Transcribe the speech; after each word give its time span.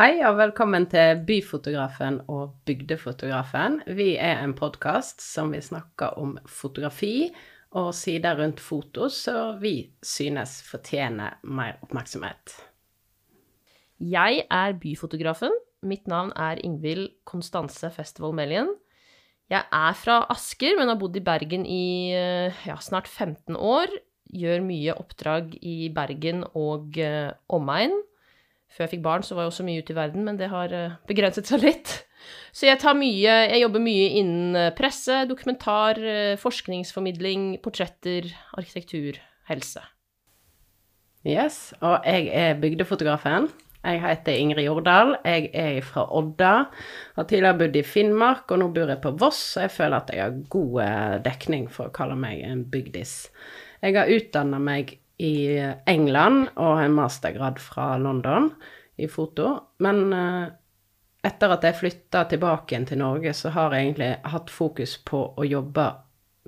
Hei 0.00 0.22
og 0.24 0.38
velkommen 0.38 0.86
til 0.88 1.18
Byfotografen 1.28 2.22
og 2.32 2.54
Bygdefotografen. 2.64 3.82
Vi 3.84 4.14
er 4.16 4.38
en 4.40 4.54
podkast 4.56 5.20
som 5.20 5.50
vil 5.52 5.60
snakke 5.60 6.06
om 6.16 6.38
fotografi 6.48 7.26
og 7.76 7.90
sider 7.92 8.40
rundt 8.40 8.62
foto 8.64 9.10
som 9.12 9.58
vi 9.60 9.90
synes 10.00 10.62
fortjener 10.64 11.36
mer 11.44 11.76
oppmerksomhet. 11.84 12.56
Jeg 14.00 14.46
er 14.48 14.80
byfotografen. 14.80 15.52
Mitt 15.84 16.08
navn 16.08 16.32
er 16.32 16.64
Ingvild 16.64 17.10
Konstanse 17.28 17.92
Festival 17.92 18.32
Melien. 18.32 18.72
Jeg 19.52 19.68
er 19.68 20.00
fra 20.00 20.22
Asker, 20.32 20.80
men 20.80 20.88
har 20.88 20.96
bodd 20.96 21.20
i 21.20 21.26
Bergen 21.28 21.68
i 21.68 22.16
eh, 22.16 22.64
ja, 22.64 22.80
snart 22.80 23.04
15 23.04 23.52
år. 23.52 23.92
Gjør 24.32 24.64
mye 24.64 24.96
oppdrag 24.96 25.58
i 25.60 25.90
Bergen 25.92 26.46
og 26.54 26.96
uh, 26.96 27.34
omegn. 27.52 28.00
Før 28.70 28.86
jeg 28.86 28.92
fikk 28.94 29.02
barn, 29.02 29.24
så 29.26 29.34
var 29.34 29.44
jeg 29.44 29.52
også 29.52 29.66
mye 29.66 29.82
ute 29.82 29.94
i 29.94 29.98
verden, 29.98 30.26
men 30.26 30.38
det 30.38 30.50
har 30.52 30.74
uh, 30.74 30.98
begrenset 31.10 31.48
seg 31.50 31.64
litt. 31.66 31.94
Så 32.52 32.66
jeg 32.66 32.76
tar 32.82 32.92
mye 32.98 33.32
Jeg 33.48 33.62
jobber 33.62 33.80
mye 33.80 34.08
innen 34.20 34.74
presse, 34.76 35.22
dokumentar, 35.30 35.98
uh, 36.02 36.34
forskningsformidling, 36.38 37.54
portretter, 37.64 38.28
arkitektur, 38.60 39.18
helse. 39.48 39.82
Yes, 41.26 41.72
og 41.80 42.06
jeg 42.06 42.30
er 42.32 42.60
bygdefotografen. 42.60 43.48
Jeg 43.80 44.00
heter 44.04 44.36
Ingrid 44.36 44.66
Jordal. 44.68 45.14
Jeg 45.24 45.50
er 45.56 45.80
fra 45.84 46.04
Odda. 46.16 46.52
Har 47.16 47.26
tidligere 47.28 47.58
bodd 47.62 47.76
i 47.80 47.84
Finnmark, 47.84 48.50
og 48.52 48.60
nå 48.60 48.68
bor 48.76 48.92
jeg 48.92 49.00
på 49.00 49.14
Voss, 49.20 49.40
så 49.54 49.64
jeg 49.64 49.72
føler 49.74 49.96
at 50.02 50.12
jeg 50.14 50.22
har 50.22 50.40
god 50.52 51.24
dekning 51.24 51.66
for 51.72 51.88
å 51.88 51.94
kalle 51.96 52.16
meg 52.20 52.44
en 52.44 52.66
bygdis. 52.68 53.14
Jeg 53.80 53.96
har 53.96 54.12
utdanna 54.12 54.60
meg 54.60 54.98
i 55.20 55.34
England 55.90 56.48
og 56.56 56.80
en 56.80 56.94
mastergrad 56.96 57.60
fra 57.60 57.92
London 58.00 58.48
i 59.00 59.08
foto, 59.10 59.52
men 59.84 60.14
etter 61.20 61.52
at 61.52 61.64
jeg 61.66 61.76
flytta 61.76 62.24
tilbake 62.30 62.72
igjen 62.72 62.86
til 62.88 63.00
Norge, 63.02 63.34
så 63.36 63.52
har 63.52 63.74
jeg 63.74 63.90
egentlig 63.90 64.10
hatt 64.32 64.52
fokus 64.52 64.96
på 65.04 65.20
å 65.36 65.44
jobbe 65.44 65.86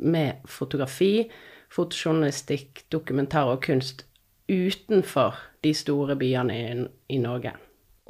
med 0.08 0.46
fotografi, 0.48 1.27
fotojournalistikk, 1.72 2.86
dokumentar 2.92 3.50
og 3.52 3.61
kunst 3.64 4.06
utenfor 4.48 5.36
de 5.64 5.74
store 5.77 6.16
byene 6.20 6.56
i, 6.56 6.72
i 7.16 7.20
Norge. 7.22 7.55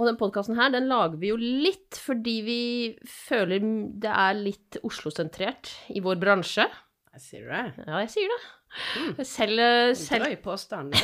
Og 0.00 0.08
den 0.08 0.16
podkasten 0.18 0.56
her, 0.56 0.70
den 0.72 0.88
lager 0.90 1.18
vi 1.20 1.30
jo 1.30 1.36
litt 1.38 1.98
fordi 2.00 2.38
vi 2.46 2.62
føler 3.06 3.62
det 4.02 4.14
er 4.24 4.38
litt 4.38 4.80
Oslo-sentrert 4.86 5.70
i 5.92 6.02
vår 6.02 6.18
bransje. 6.22 6.64
Jeg 7.12 7.24
sier 7.26 7.50
det? 7.50 7.84
Ja, 7.84 8.00
jeg 8.00 8.10
sier 8.14 8.32
det. 8.32 8.40
Mm. 8.72 9.24
Selv, 9.24 9.62
selv 9.98 10.26
Drøy 10.26 10.36
påstand. 10.44 10.98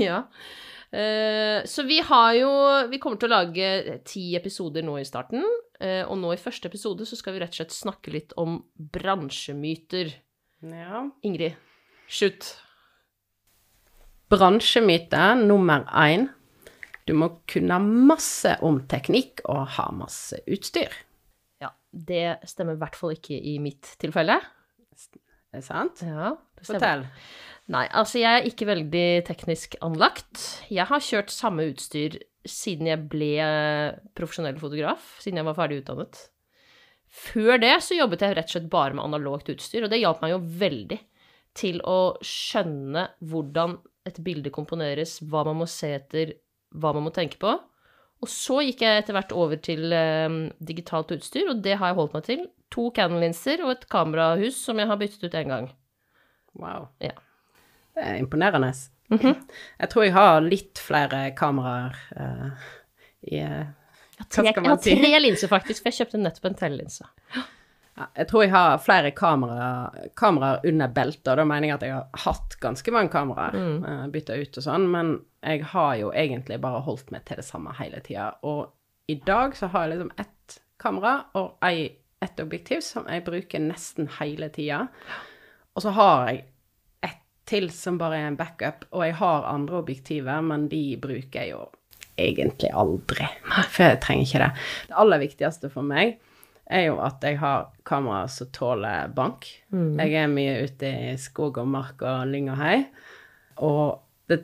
Ja. 0.00 0.24
Uh, 0.94 1.64
så 1.66 1.82
vi 1.82 1.96
har 2.06 2.34
jo 2.38 2.50
Vi 2.86 3.00
kommer 3.02 3.18
til 3.18 3.26
å 3.26 3.34
lage 3.40 3.96
ti 4.06 4.28
episoder 4.38 4.84
nå 4.86 5.00
i 5.00 5.06
starten. 5.08 5.42
Uh, 5.82 6.04
og 6.06 6.20
nå 6.20 6.30
i 6.30 6.38
første 6.38 6.70
episode 6.70 7.02
så 7.08 7.18
skal 7.18 7.34
vi 7.34 7.40
rett 7.42 7.50
og 7.50 7.58
slett 7.58 7.74
snakke 7.74 8.12
litt 8.14 8.34
om 8.38 8.60
bransjemyter. 8.94 10.12
Ja. 10.70 11.02
Ingrid, 11.26 11.58
shoot. 12.06 12.52
Bransjemyte 14.30 15.32
nummer 15.42 15.82
én. 15.98 16.28
Du 17.04 17.12
må 17.18 17.28
kunne 17.50 17.80
masse 17.82 18.54
om 18.64 18.78
teknikk 18.88 19.42
og 19.50 19.66
ha 19.76 19.90
masse 19.92 20.38
utstyr. 20.46 20.94
Ja, 21.60 21.74
det 21.90 22.46
stemmer 22.48 22.78
i 22.78 22.80
hvert 22.80 22.96
fall 22.96 23.18
ikke 23.18 23.36
i 23.36 23.58
mitt 23.60 23.96
tilfelle. 24.00 24.38
Er 24.40 25.60
det 25.60 25.66
sant? 25.66 26.00
Ja. 26.06 26.32
Fortell. 26.66 27.06
Nei, 27.72 27.86
altså 27.96 28.20
jeg 28.20 28.40
er 28.40 28.46
ikke 28.48 28.68
veldig 28.68 29.08
teknisk 29.24 29.78
anlagt. 29.84 30.42
Jeg 30.68 30.84
har 30.90 31.04
kjørt 31.04 31.32
samme 31.32 31.64
utstyr 31.70 32.18
siden 32.44 32.90
jeg 32.90 33.06
ble 33.08 33.32
profesjonell 34.16 34.58
fotograf, 34.60 35.14
siden 35.22 35.40
jeg 35.40 35.48
var 35.48 35.56
ferdig 35.56 35.80
utdannet. 35.80 36.26
Før 37.14 37.60
det 37.62 37.76
så 37.86 37.96
jobbet 37.96 38.24
jeg 38.26 38.36
rett 38.36 38.50
og 38.50 38.56
slett 38.56 38.70
bare 38.72 38.96
med 38.96 39.04
analogt 39.06 39.48
utstyr, 39.52 39.86
og 39.86 39.92
det 39.92 40.02
hjalp 40.02 40.20
meg 40.24 40.34
jo 40.34 40.40
veldig 40.60 40.98
til 41.54 41.78
å 41.86 41.98
skjønne 42.26 43.06
hvordan 43.30 43.78
et 44.04 44.18
bilde 44.26 44.50
komponeres, 44.52 45.20
hva 45.22 45.44
man 45.46 45.62
må 45.62 45.68
se 45.70 45.94
etter, 45.96 46.34
hva 46.74 46.92
man 46.96 47.06
må 47.06 47.14
tenke 47.14 47.38
på. 47.40 47.54
Og 48.24 48.30
så 48.30 48.60
gikk 48.64 48.82
jeg 48.84 49.00
etter 49.00 49.16
hvert 49.16 49.32
over 49.36 49.60
til 49.62 49.94
eh, 49.94 50.36
digitalt 50.58 51.12
utstyr, 51.14 51.48
og 51.52 51.62
det 51.64 51.78
har 51.78 51.92
jeg 51.92 51.98
holdt 52.00 52.18
meg 52.18 52.26
til. 52.28 52.44
To 52.74 52.88
Canon-linser 52.96 53.62
og 53.64 53.76
et 53.76 53.88
kamerahus 53.92 54.58
som 54.66 54.80
jeg 54.80 54.90
har 54.90 55.00
byttet 55.00 55.24
ut 55.24 55.38
én 55.38 55.52
gang. 55.54 55.70
Wow. 56.60 56.88
Ja. 57.02 57.14
Det 57.94 58.02
er 58.02 58.18
imponerende. 58.18 58.72
Mhm. 59.12 59.34
Jeg 59.78 59.90
tror 59.92 60.04
jeg 60.06 60.14
har 60.16 60.40
litt 60.44 60.80
flere 60.80 61.30
kameraer 61.36 61.96
uh, 62.16 62.68
i 63.28 63.40
eh, 63.44 63.66
Hva 64.18 64.28
skal 64.30 64.48
jeg 64.48 64.64
har 64.64 64.78
tre 64.82 65.20
linser, 65.20 65.50
faktisk, 65.50 65.82
for 65.82 65.90
jeg 65.92 65.98
kjøpte 66.00 66.20
nettopp 66.22 66.48
en 66.50 66.56
tellelinse. 66.58 67.06
ja, 67.34 68.06
Jeg 68.16 68.28
tror 68.30 68.44
jeg 68.44 68.52
har 68.54 68.78
flere 68.82 69.10
kameraer 69.16 70.08
kameraer 70.18 70.64
under 70.70 70.88
beltet, 70.88 71.28
og 71.28 71.36
da 71.42 71.44
mener 71.48 71.68
jeg 71.68 71.74
at 71.76 71.86
jeg 71.86 71.94
har 71.98 72.24
hatt 72.26 72.56
ganske 72.60 72.94
mange 72.94 73.12
kameraer. 73.12 73.58
Mm. 73.58 73.84
eh, 73.84 74.06
Bytta 74.14 74.38
ut 74.40 74.58
og 74.60 74.66
sånn, 74.66 74.88
men 74.90 75.12
jeg 75.44 75.66
har 75.74 75.92
jo 76.00 76.12
egentlig 76.12 76.60
bare 76.64 76.80
holdt 76.86 77.12
meg 77.14 77.26
til 77.28 77.36
det 77.42 77.46
samme 77.46 77.74
hele 77.78 78.00
tida. 78.00 78.32
Og 78.42 78.72
i 79.12 79.18
dag 79.20 79.54
så 79.56 79.68
har 79.68 79.84
jeg 79.84 79.98
liksom 79.98 80.14
ett 80.18 80.58
kamera 80.80 81.14
og 81.38 81.58
ei, 81.62 81.90
ett 82.24 82.40
objektiv 82.40 82.80
som 82.80 83.06
jeg 83.10 83.24
bruker 83.26 83.60
nesten 83.60 84.08
hele 84.18 84.48
tida. 84.48 84.86
Og 85.74 85.82
så 85.82 85.94
har 85.94 86.28
jeg 86.30 86.44
ett 87.04 87.22
til 87.50 87.70
som 87.74 87.98
bare 88.00 88.20
er 88.20 88.28
en 88.30 88.38
backup, 88.38 88.86
og 88.94 89.06
jeg 89.06 89.16
har 89.20 89.48
andre 89.50 89.80
objektiver, 89.82 90.44
men 90.46 90.68
de 90.70 90.84
bruker 91.00 91.42
jeg 91.42 91.54
jo 91.56 91.64
egentlig 92.20 92.70
aldri. 92.70 93.26
For 93.72 93.88
jeg 93.88 94.00
trenger 94.04 94.28
ikke 94.28 94.44
det. 94.44 94.52
Det 94.88 94.96
aller 95.02 95.22
viktigste 95.24 95.70
for 95.72 95.86
meg 95.86 96.16
er 96.64 96.86
jo 96.86 96.98
at 97.04 97.24
jeg 97.26 97.38
har 97.42 97.66
kamera 97.86 98.24
som 98.32 98.48
tåler 98.54 99.10
bank. 99.14 99.48
Jeg 100.00 100.14
er 100.22 100.30
mye 100.32 100.54
ute 100.64 100.92
i 101.10 101.16
skog 101.20 101.58
og 101.60 101.68
mark 101.68 102.02
og 102.06 102.30
lyng 102.30 102.48
og 102.54 102.60
hei. 102.62 102.78
Og 103.66 103.98
det 104.30 104.40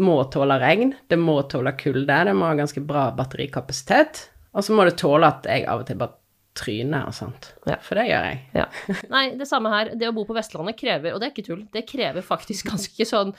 må 0.00 0.18
tåle 0.32 0.58
regn, 0.62 0.94
det 1.10 1.18
må 1.20 1.40
tåle 1.50 1.74
kulde, 1.80 2.20
det 2.28 2.36
må 2.36 2.50
ha 2.50 2.58
ganske 2.58 2.82
bra 2.84 3.08
batterikapasitet. 3.16 4.28
Og 4.54 4.62
så 4.62 4.76
må 4.76 4.86
det 4.86 4.98
tåle 5.00 5.32
at 5.32 5.48
jeg 5.50 5.66
av 5.66 5.82
og 5.82 5.88
til 5.88 5.98
bare 5.98 6.20
tryner 6.54 7.08
og 7.08 7.14
sånt. 7.16 7.50
Ja. 7.66 7.76
For 7.82 7.98
det 7.98 8.06
gjør 8.08 8.26
jeg. 8.30 8.40
Ja. 8.54 8.66
Nei, 9.14 9.24
det 9.38 9.48
samme 9.50 9.72
her. 9.74 9.92
Det 9.98 10.08
å 10.08 10.14
bo 10.16 10.24
på 10.28 10.36
Vestlandet 10.36 10.78
krever, 10.78 11.14
og 11.14 11.20
det 11.22 11.28
er 11.28 11.34
ikke 11.34 11.46
tull, 11.48 11.64
det 11.74 11.84
krever 11.90 12.24
faktisk 12.26 12.68
ganske 12.72 13.06
sånn 13.08 13.32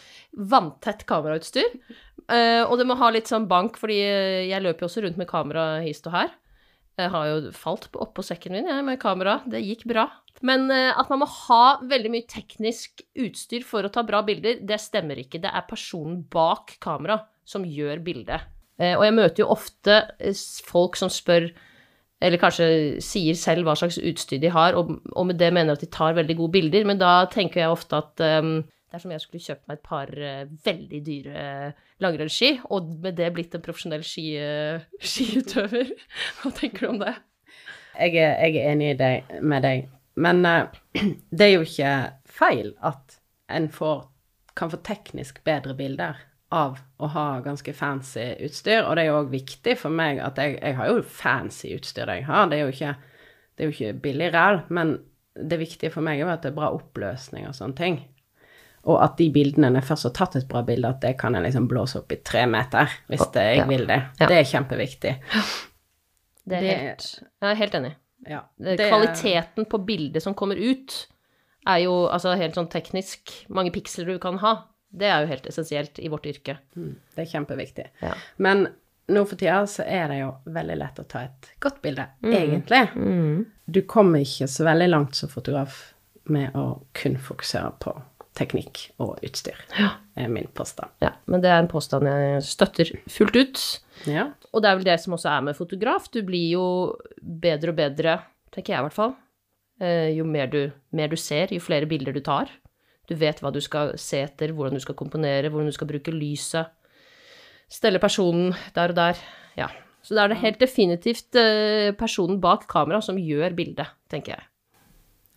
vanntett 0.51 1.05
kamerautstyr. 1.09 1.77
Uh, 2.25 2.63
og 2.65 2.79
det 2.81 2.87
må 2.89 2.97
ha 2.97 3.11
litt 3.13 3.29
sånn 3.29 3.45
bank, 3.49 3.77
fordi 3.79 3.99
jeg 4.49 4.63
løper 4.65 4.85
jo 4.85 4.89
også 4.89 5.05
rundt 5.05 5.19
med 5.21 5.29
kamera 5.29 5.67
hist 5.85 6.07
og 6.09 6.15
her. 6.17 6.33
Jeg 6.95 7.11
har 7.11 7.25
jo 7.27 7.51
falt 7.51 7.89
på- 7.91 7.99
oppå 8.05 8.23
sekken 8.23 8.55
min 8.55 8.69
jeg, 8.71 8.83
med 8.87 8.99
kamera. 9.01 9.41
Det 9.51 9.59
gikk 9.59 9.83
bra. 9.91 10.07
Men 10.47 10.69
eh, 10.71 10.91
at 10.95 11.09
man 11.11 11.21
må 11.23 11.27
ha 11.27 11.77
veldig 11.83 12.11
mye 12.11 12.27
teknisk 12.31 13.03
utstyr 13.19 13.63
for 13.67 13.83
å 13.87 13.91
ta 13.91 14.03
bra 14.07 14.21
bilder, 14.27 14.61
det 14.63 14.79
stemmer 14.83 15.19
ikke. 15.19 15.41
Det 15.43 15.51
er 15.51 15.67
personen 15.67 16.21
bak 16.31 16.77
kamera 16.83 17.19
som 17.47 17.67
gjør 17.67 17.99
bildet. 18.03 18.47
Eh, 18.79 18.95
og 18.97 19.03
jeg 19.07 19.15
møter 19.15 19.43
jo 19.43 19.51
ofte 19.53 19.99
folk 20.67 20.95
som 20.99 21.11
spør 21.11 21.49
eller 22.23 22.39
kanskje 22.39 22.67
sier 23.03 23.35
selv 23.37 23.67
hva 23.67 23.75
slags 23.77 23.97
utstyr 23.99 24.39
de 24.41 24.51
har, 24.53 24.77
og, 24.79 24.95
og 25.11 25.27
med 25.29 25.39
det 25.39 25.51
mener 25.53 25.75
at 25.75 25.83
de 25.83 25.91
tar 25.91 26.15
veldig 26.17 26.37
gode 26.39 26.55
bilder, 26.55 26.87
men 26.87 27.01
da 27.01 27.25
tenker 27.31 27.61
jeg 27.61 27.73
ofte 27.73 27.99
at 27.99 28.23
um, 28.39 28.57
det 28.63 28.99
er 28.99 29.03
som 29.03 29.11
jeg 29.11 29.23
skulle 29.23 29.43
kjøpt 29.43 29.67
meg 29.67 29.79
et 29.79 29.89
par 29.89 30.13
uh, 30.15 30.45
veldig 30.65 31.01
dyre 31.05 31.45
langrennsski, 32.03 32.51
og 32.71 32.93
med 33.03 33.17
det 33.19 33.31
blitt 33.35 33.57
en 33.57 33.65
profesjonell 33.65 34.05
ski, 34.07 34.29
uh, 34.39 34.85
skiutøver. 35.11 35.91
Hva 36.39 36.53
tenker 36.55 36.85
du 36.85 36.93
om 36.93 37.03
det? 37.03 37.15
Jeg 37.95 38.15
er, 38.19 38.39
jeg 38.43 38.59
er 38.59 38.71
enig 38.73 38.95
deg, 38.99 39.35
med 39.43 39.67
deg. 39.67 39.89
Men 40.15 40.43
det 41.35 41.49
er 41.49 41.53
jo 41.57 41.67
ikke 41.67 41.95
feil 42.37 42.71
at 42.83 43.19
en 43.51 43.67
får, 43.71 44.07
kan 44.55 44.71
få 44.71 44.79
teknisk 44.87 45.43
bedre 45.47 45.75
bilder 45.77 46.23
av 46.55 46.77
å 47.03 47.09
ha 47.11 47.25
ganske 47.43 47.73
fancy 47.75 48.25
utstyr, 48.47 48.85
og 48.87 48.95
det 48.95 49.03
er 49.05 49.09
jo 49.11 49.19
òg 49.23 49.29
viktig 49.33 49.75
for 49.81 49.93
meg 49.93 50.21
at 50.23 50.39
jeg, 50.41 50.57
jeg 50.61 50.75
har 50.79 50.87
jo 50.91 51.01
fancy 51.03 51.73
utstyr 51.75 52.07
det 52.09 52.15
jeg 52.21 52.25
har, 52.29 52.47
det 52.51 52.57
er 52.59 52.63
jo 52.65 52.73
ikke, 52.73 52.95
det 53.55 53.63
er 53.65 53.69
jo 53.69 53.75
ikke 53.75 54.01
billig 54.05 54.29
ræl, 54.33 54.61
men 54.69 54.95
det 55.35 55.59
viktige 55.59 55.91
for 55.91 56.05
meg 56.05 56.19
er 56.19 56.25
jo 56.25 56.33
at 56.33 56.43
det 56.45 56.53
er 56.53 56.59
bra 56.59 56.69
oppløsning 56.75 57.47
og 57.49 57.55
sånne 57.57 57.75
ting. 57.79 57.97
Og 58.85 58.99
at 59.01 59.15
de 59.17 59.27
bildene, 59.33 59.71
når 59.73 59.81
jeg 59.81 59.87
først 59.89 60.05
har 60.07 60.13
tatt 60.19 60.35
et 60.39 60.47
bra 60.47 60.61
bilde, 60.63 60.87
at 60.93 61.01
det 61.01 61.15
kan 61.17 61.33
jeg 61.35 61.43
liksom 61.47 61.67
blåse 61.67 61.97
opp 61.99 62.11
i 62.13 62.19
tre 62.23 62.45
meter, 62.47 62.91
hvis 63.09 63.25
det, 63.33 63.45
jeg 63.49 63.57
Ja. 63.57 63.65
vil 63.71 63.87
det. 63.89 63.97
Ja. 64.19 64.27
Det 64.29 64.37
er 64.37 64.43
kjempeviktig. 64.51 65.13
Det 66.45 66.57
er 66.57 66.61
Det- 66.61 66.77
helt, 66.79 67.07
jeg 67.41 67.51
er 67.51 67.55
helt 67.55 67.73
enig. 67.75 67.95
Ja. 68.29 68.39
Det- 68.61 68.77
Kvaliteten 68.89 69.65
på 69.65 69.77
bildet 69.85 70.21
som 70.23 70.33
kommer 70.35 70.55
ut, 70.55 71.07
er 71.67 71.77
jo 71.81 72.07
altså 72.07 72.35
helt 72.37 72.53
sånn 72.55 72.69
teknisk 72.69 73.45
mange 73.49 73.71
piksler 73.71 74.05
du 74.05 74.19
kan 74.19 74.37
ha. 74.37 74.55
Det 74.97 75.07
er 75.11 75.21
jo 75.25 75.27
helt 75.33 75.47
essensielt 75.51 75.99
i 75.99 76.07
vårt 76.11 76.25
yrke. 76.31 76.57
Mm, 76.75 76.95
Det 77.15 77.25
er 77.25 77.31
kjempeviktig. 77.33 77.85
Ja. 78.01 78.13
Men 78.37 78.67
nå 79.11 79.25
for 79.27 79.35
tida 79.37 79.61
så 79.69 79.83
er 79.85 80.07
det 80.09 80.19
jo 80.21 80.31
veldig 80.55 80.77
lett 80.81 80.99
å 80.99 81.07
ta 81.07 81.19
et 81.27 81.51
godt 81.61 81.81
bilde, 81.83 82.07
Mm. 82.23 82.33
egentlig. 82.33 83.45
Du 83.67 83.81
kommer 83.81 84.19
ikke 84.19 84.47
så 84.47 84.63
veldig 84.65 84.89
langt 84.89 85.15
som 85.15 85.29
fotograf 85.29 85.93
med 86.25 86.53
å 86.55 86.81
kun 86.93 87.17
fokusere 87.17 87.73
på 87.79 87.93
teknikk 88.35 88.89
og 88.99 89.19
utstyr. 89.23 89.55
Ja. 89.79 89.91
er 90.17 90.27
min 90.29 90.47
påstand. 90.53 90.89
Ja, 91.01 91.11
men 91.27 91.41
det 91.41 91.49
er 91.51 91.59
en 91.59 91.67
påstand 91.67 92.03
jeg 92.07 92.41
støtter 92.43 92.89
fullt 93.11 93.35
ut. 93.35 93.79
Ja. 94.07 94.29
Og 94.53 94.61
det 94.63 94.69
er 94.71 94.75
vel 94.79 94.85
det 94.85 94.99
som 95.01 95.13
også 95.13 95.29
er 95.37 95.41
med 95.41 95.55
fotograf. 95.57 96.09
Du 96.11 96.21
blir 96.23 96.51
jo 96.53 96.95
bedre 97.21 97.69
og 97.69 97.75
bedre, 97.75 98.21
tenker 98.51 98.73
jeg 98.73 98.79
i 98.79 98.85
hvert 98.87 98.93
fall. 98.95 99.15
Eh, 99.81 100.15
jo 100.15 100.23
mer 100.23 100.47
du, 100.47 100.71
mer 100.95 101.07
du 101.11 101.17
ser, 101.17 101.47
jo 101.51 101.59
flere 101.59 101.85
bilder 101.85 102.13
du 102.15 102.21
tar. 102.21 102.47
Du 103.09 103.15
vet 103.19 103.41
hva 103.41 103.51
du 103.53 103.61
skal 103.63 103.93
se 104.01 104.23
etter, 104.25 104.53
hvordan 104.55 104.77
du 104.77 104.83
skal 104.83 104.97
komponere, 104.97 105.49
hvordan 105.49 105.69
du 105.69 105.75
skal 105.75 105.89
bruke 105.89 106.13
lyset. 106.13 106.71
Stelle 107.71 108.01
personen 108.01 108.53
der 108.75 108.93
og 108.93 108.97
der. 108.97 109.21
Ja. 109.57 109.69
Så 110.05 110.13
da 110.13 110.25
er 110.25 110.33
det 110.33 110.41
helt 110.43 110.59
definitivt 110.61 111.37
eh, 111.39 111.91
personen 111.97 112.37
bak 112.41 112.67
kamera 112.69 113.01
som 113.01 113.17
gjør 113.17 113.55
bildet, 113.57 113.95
tenker 114.11 114.35
jeg. 114.35 114.47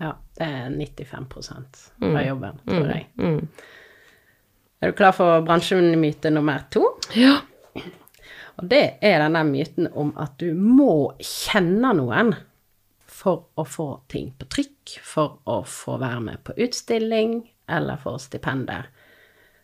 ja. 0.04 0.14
Det 0.38 0.46
er 0.46 0.68
95% 0.70 1.78
av 2.04 2.20
jobben, 2.22 2.60
tror 2.68 2.90
jeg. 2.92 3.06
Mm. 3.16 3.40
Er 4.78 4.92
du 4.92 4.94
klar 4.94 5.14
for 5.16 5.40
bransjemyte 5.42 6.30
nummer 6.30 6.68
to? 6.70 6.84
Ja. 7.18 7.40
Og 8.58 8.68
det 8.70 8.98
er 9.02 9.22
denne 9.22 9.42
myten 9.46 9.88
om 9.94 10.12
at 10.18 10.36
du 10.38 10.52
må 10.54 11.14
kjenne 11.18 11.90
noen 11.98 12.34
for 13.18 13.48
å 13.58 13.64
få 13.66 13.88
ting 14.10 14.30
på 14.38 14.46
trykk, 14.52 14.98
for 15.02 15.40
å 15.50 15.62
få 15.66 15.96
være 15.98 16.22
med 16.28 16.42
på 16.46 16.54
utstilling 16.62 17.40
eller 17.68 18.00
få 18.00 18.16
stipender. 18.22 18.88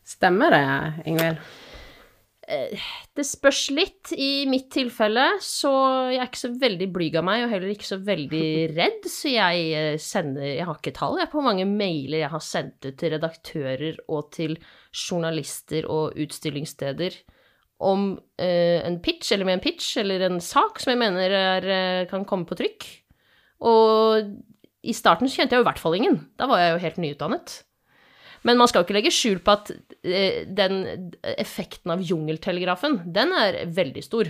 Stemmer 0.04 0.52
det, 0.52 0.66
Ingvild? 1.08 1.40
Det 2.44 3.24
spørs 3.24 3.70
litt. 3.72 4.10
I 4.12 4.44
mitt 4.50 4.66
tilfelle 4.74 5.38
så 5.42 5.72
jeg 6.12 6.20
er 6.20 6.28
ikke 6.28 6.42
så 6.42 6.50
veldig 6.60 6.88
blyg 6.92 7.18
av 7.20 7.26
meg, 7.26 7.44
og 7.44 7.54
heller 7.54 7.72
ikke 7.72 7.88
så 7.88 7.98
veldig 8.04 8.48
redd, 8.78 9.08
så 9.08 9.32
jeg 9.32 9.68
eh, 9.78 10.00
sender 10.02 10.50
Jeg 10.50 10.66
har 10.68 10.80
ikke 10.80 10.94
tall 10.98 11.16
jeg, 11.22 11.30
på 11.32 11.40
hvor 11.40 11.48
mange 11.48 11.66
mailer 11.68 12.20
jeg 12.20 12.32
har 12.34 12.44
sendt 12.44 12.84
ut 12.84 12.98
til 13.00 13.14
redaktører 13.16 14.02
og 14.08 14.28
til 14.36 14.58
journalister 14.92 15.88
og 15.90 16.18
utstillingssteder 16.20 17.16
om 17.84 18.12
eh, 18.40 18.80
en 18.84 19.00
pitch, 19.02 19.32
eller 19.34 19.48
med 19.48 19.58
en 19.58 19.64
pitch, 19.64 19.96
eller 20.00 20.26
en 20.28 20.40
sak 20.44 20.80
som 20.80 20.94
jeg 20.94 21.00
mener 21.00 21.32
er, 21.34 21.68
eh, 21.68 22.08
kan 22.10 22.26
komme 22.28 22.48
på 22.48 22.58
trykk. 22.60 22.86
Og 23.64 24.34
i 24.84 24.94
starten 24.94 25.28
så 25.28 25.40
kjente 25.40 25.56
jeg 25.56 25.62
jo 25.62 25.64
i 25.64 25.70
hvert 25.70 25.80
fall 25.80 25.96
ingen. 25.96 26.20
Da 26.38 26.48
var 26.50 26.60
jeg 26.60 26.74
jo 26.74 26.82
helt 26.84 27.00
nyutdannet. 27.02 27.56
Men 28.44 28.58
man 28.61 28.69
skal 28.69 28.85
ikke 28.85 28.96
legge 28.99 29.12
skjul 29.14 29.38
på 29.44 29.55
at 29.55 29.70
eh, 30.05 30.43
den 30.44 30.82
effekten 31.32 31.94
av 31.94 32.02
jungeltelegrafen, 32.05 32.99
den 33.17 33.32
er 33.32 33.62
veldig 33.73 34.02
stor. 34.05 34.29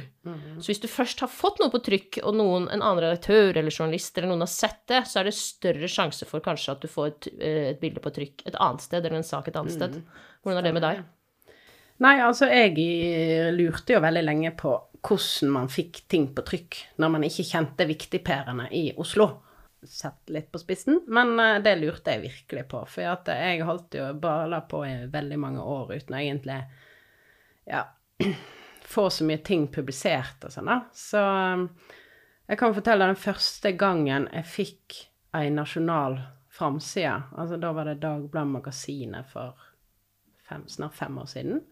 Så 0.63 0.71
hvis 0.71 0.83
du 0.85 0.87
først 0.91 1.25
har 1.25 1.33
fått 1.33 1.59
noe 1.61 1.73
på 1.73 1.83
trykk, 1.83 2.21
og 2.23 2.39
noen, 2.39 2.69
en 2.69 2.79
annen 2.79 3.03
redaktør 3.03 3.59
eller 3.59 3.75
journalist 3.75 4.15
eller 4.17 4.31
noen 4.31 4.47
har 4.47 4.53
sett 4.53 4.85
det, 4.91 5.03
så 5.11 5.21
er 5.21 5.29
det 5.29 5.35
større 5.37 5.91
sjanse 5.91 6.29
for 6.31 6.45
kanskje 6.45 6.77
at 6.77 6.87
du 6.87 6.91
får 6.91 7.11
et, 7.11 7.29
eh, 7.41 7.61
et 7.73 7.83
bilde 7.83 8.03
på 8.05 8.15
trykk 8.15 8.47
et 8.47 8.59
annet 8.63 8.87
sted, 8.87 9.03
eller 9.03 9.19
en 9.19 9.27
sak 9.27 9.51
et 9.51 9.59
annet 9.59 9.75
sted. 9.75 9.99
Hvordan 10.45 10.63
er 10.63 10.69
det 10.69 10.75
med 10.79 10.87
deg? 10.87 11.03
Nei, 12.05 12.17
altså 12.23 12.49
jeg 12.51 12.75
eh, 12.79 13.51
lurte 13.55 13.97
jo 13.97 14.03
veldig 14.03 14.25
lenge 14.25 14.55
på 14.59 14.77
hvordan 15.05 15.51
man 15.53 15.69
fikk 15.69 16.05
ting 16.11 16.31
på 16.35 16.43
trykk 16.47 16.79
når 17.03 17.13
man 17.13 17.27
ikke 17.27 17.47
kjente 17.47 17.87
viktigperene 17.91 18.71
i 18.75 18.87
Oslo. 19.01 19.29
Sett 19.89 20.31
litt 20.33 20.51
på 20.53 20.61
spissen, 20.63 21.03
men 21.07 21.35
eh, 21.41 21.61
det 21.65 21.77
lurte 21.81 22.15
jeg 22.15 22.25
virkelig 22.25 22.65
på. 22.71 22.83
For 22.91 23.05
jeg 23.05 23.67
holdt 23.67 23.99
jo 23.99 24.09
bala 24.21 24.63
på 24.69 24.85
i 24.87 24.95
veldig 25.13 25.39
mange 25.41 25.65
år 25.65 25.95
uten 25.97 26.17
å 26.17 26.21
egentlig 26.23 26.61
ja, 27.71 27.85
få 28.95 29.09
så 29.11 29.27
mye 29.29 29.43
ting 29.45 29.69
publisert 29.73 30.47
og 30.47 30.55
sånn, 30.55 30.71
da. 30.71 30.79
Så 30.95 31.21
eh, 31.21 31.93
jeg 32.53 32.61
kan 32.61 32.77
fortelle 32.77 33.09
den 33.09 33.21
første 33.21 33.73
gangen 33.81 34.29
jeg 34.33 34.51
fikk 34.53 34.99
ei 35.35 35.49
nasjonal 35.51 36.19
framside. 36.55 37.23
Altså 37.37 37.57
da 37.59 37.73
var 37.75 37.89
det 37.89 38.01
Dagbladet 38.03 38.53
Magasinet 38.53 39.31
for 39.33 39.57
fem, 40.49 40.69
snart 40.69 40.95
fem 40.95 41.19
år 41.19 41.31
siden. 41.31 41.63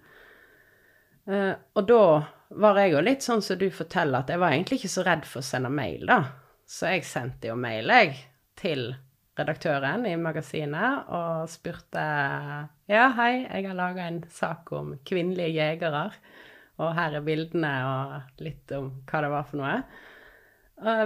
Uh, 1.28 1.54
og 1.78 1.84
da 1.86 2.04
var 2.58 2.80
jeg 2.82 2.96
jo 2.96 3.02
litt 3.04 3.22
sånn 3.22 3.42
som 3.44 3.58
du 3.60 3.68
forteller, 3.70 4.24
at 4.24 4.32
jeg 4.32 4.40
var 4.42 4.54
egentlig 4.54 4.80
ikke 4.80 4.90
så 4.96 5.04
redd 5.06 5.28
for 5.28 5.38
å 5.38 5.46
sende 5.46 5.70
mail, 5.70 6.02
da. 6.08 6.18
Så 6.72 6.88
jeg 6.88 7.04
sendte 7.04 7.50
jo 7.50 7.56
mail, 7.60 7.90
jeg, 7.92 8.14
til 8.56 8.86
redaktøren 9.36 10.06
i 10.08 10.14
magasinet 10.20 11.10
og 11.12 11.50
spurte 11.52 12.00
Ja, 12.88 13.10
hei, 13.18 13.42
jeg 13.44 13.66
har 13.66 13.76
laga 13.76 14.06
en 14.08 14.22
sak 14.32 14.70
om 14.76 14.94
kvinnelige 15.04 15.52
jegere, 15.52 16.06
og 16.80 16.94
her 16.96 17.18
er 17.18 17.24
bildene 17.26 17.72
og 17.84 18.42
litt 18.44 18.72
om 18.76 18.88
hva 19.04 19.20
det 19.24 19.30
var 19.34 19.44
for 19.48 19.60
noe. 19.60 19.74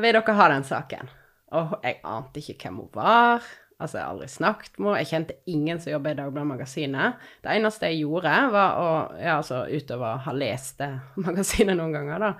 Vil 0.03 0.15
dere 0.17 0.35
ha 0.39 0.47
den 0.53 0.67
saken? 0.67 1.11
Og 1.59 1.75
jeg 1.83 1.99
ante 2.15 2.43
ikke 2.43 2.57
hvem 2.63 2.79
hun 2.85 2.93
var. 2.95 3.49
Altså, 3.77 3.99
jeg 3.99 4.05
har 4.05 4.13
aldri 4.15 4.29
snakket 4.33 4.79
med 4.79 4.89
henne. 4.89 5.01
Jeg 5.03 5.11
kjente 5.11 5.37
ingen 5.53 5.81
som 5.83 5.93
jobber 5.93 6.15
i 6.15 6.19
Dagbladet 6.21 6.51
Magasinet. 6.53 7.27
Det 7.45 7.57
eneste 7.59 7.91
jeg 7.91 8.05
gjorde, 8.05 8.37
var 8.55 8.79
å 8.81 8.87
Ja, 9.19 9.35
altså 9.41 9.65
utover 9.67 10.15
å 10.15 10.23
ha 10.29 10.37
lest 10.37 10.79
det 10.81 10.93
magasinet 11.27 11.77
noen 11.79 11.99
ganger, 11.99 12.23
da, 12.23 12.31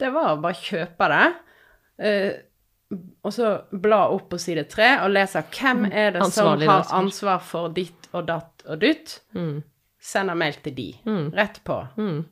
det 0.00 0.10
var 0.16 0.32
å 0.32 0.40
bare 0.42 0.58
kjøpe 0.58 1.10
det. 1.12 1.26
eh, 2.08 2.32
og 3.22 3.32
så 3.32 3.50
bla 3.70 4.02
opp 4.12 4.28
på 4.32 4.38
side 4.40 4.64
tre 4.70 4.88
og 5.04 5.10
lese 5.14 5.42
hvem 5.54 5.86
er 5.90 6.10
det 6.16 6.26
som 6.32 6.58
har 6.60 6.88
ansvar 6.98 7.38
for 7.44 7.68
ditt 7.76 8.08
og 8.12 8.26
datt 8.28 8.64
og 8.68 8.80
dytt. 8.82 9.20
Mm. 9.34 9.62
Sender 10.02 10.34
mail 10.34 10.56
til 10.64 10.74
de. 10.74 10.88
Mm. 11.06 11.30
Rett 11.36 11.60
på. 11.64 11.76
Mm. 11.96 12.24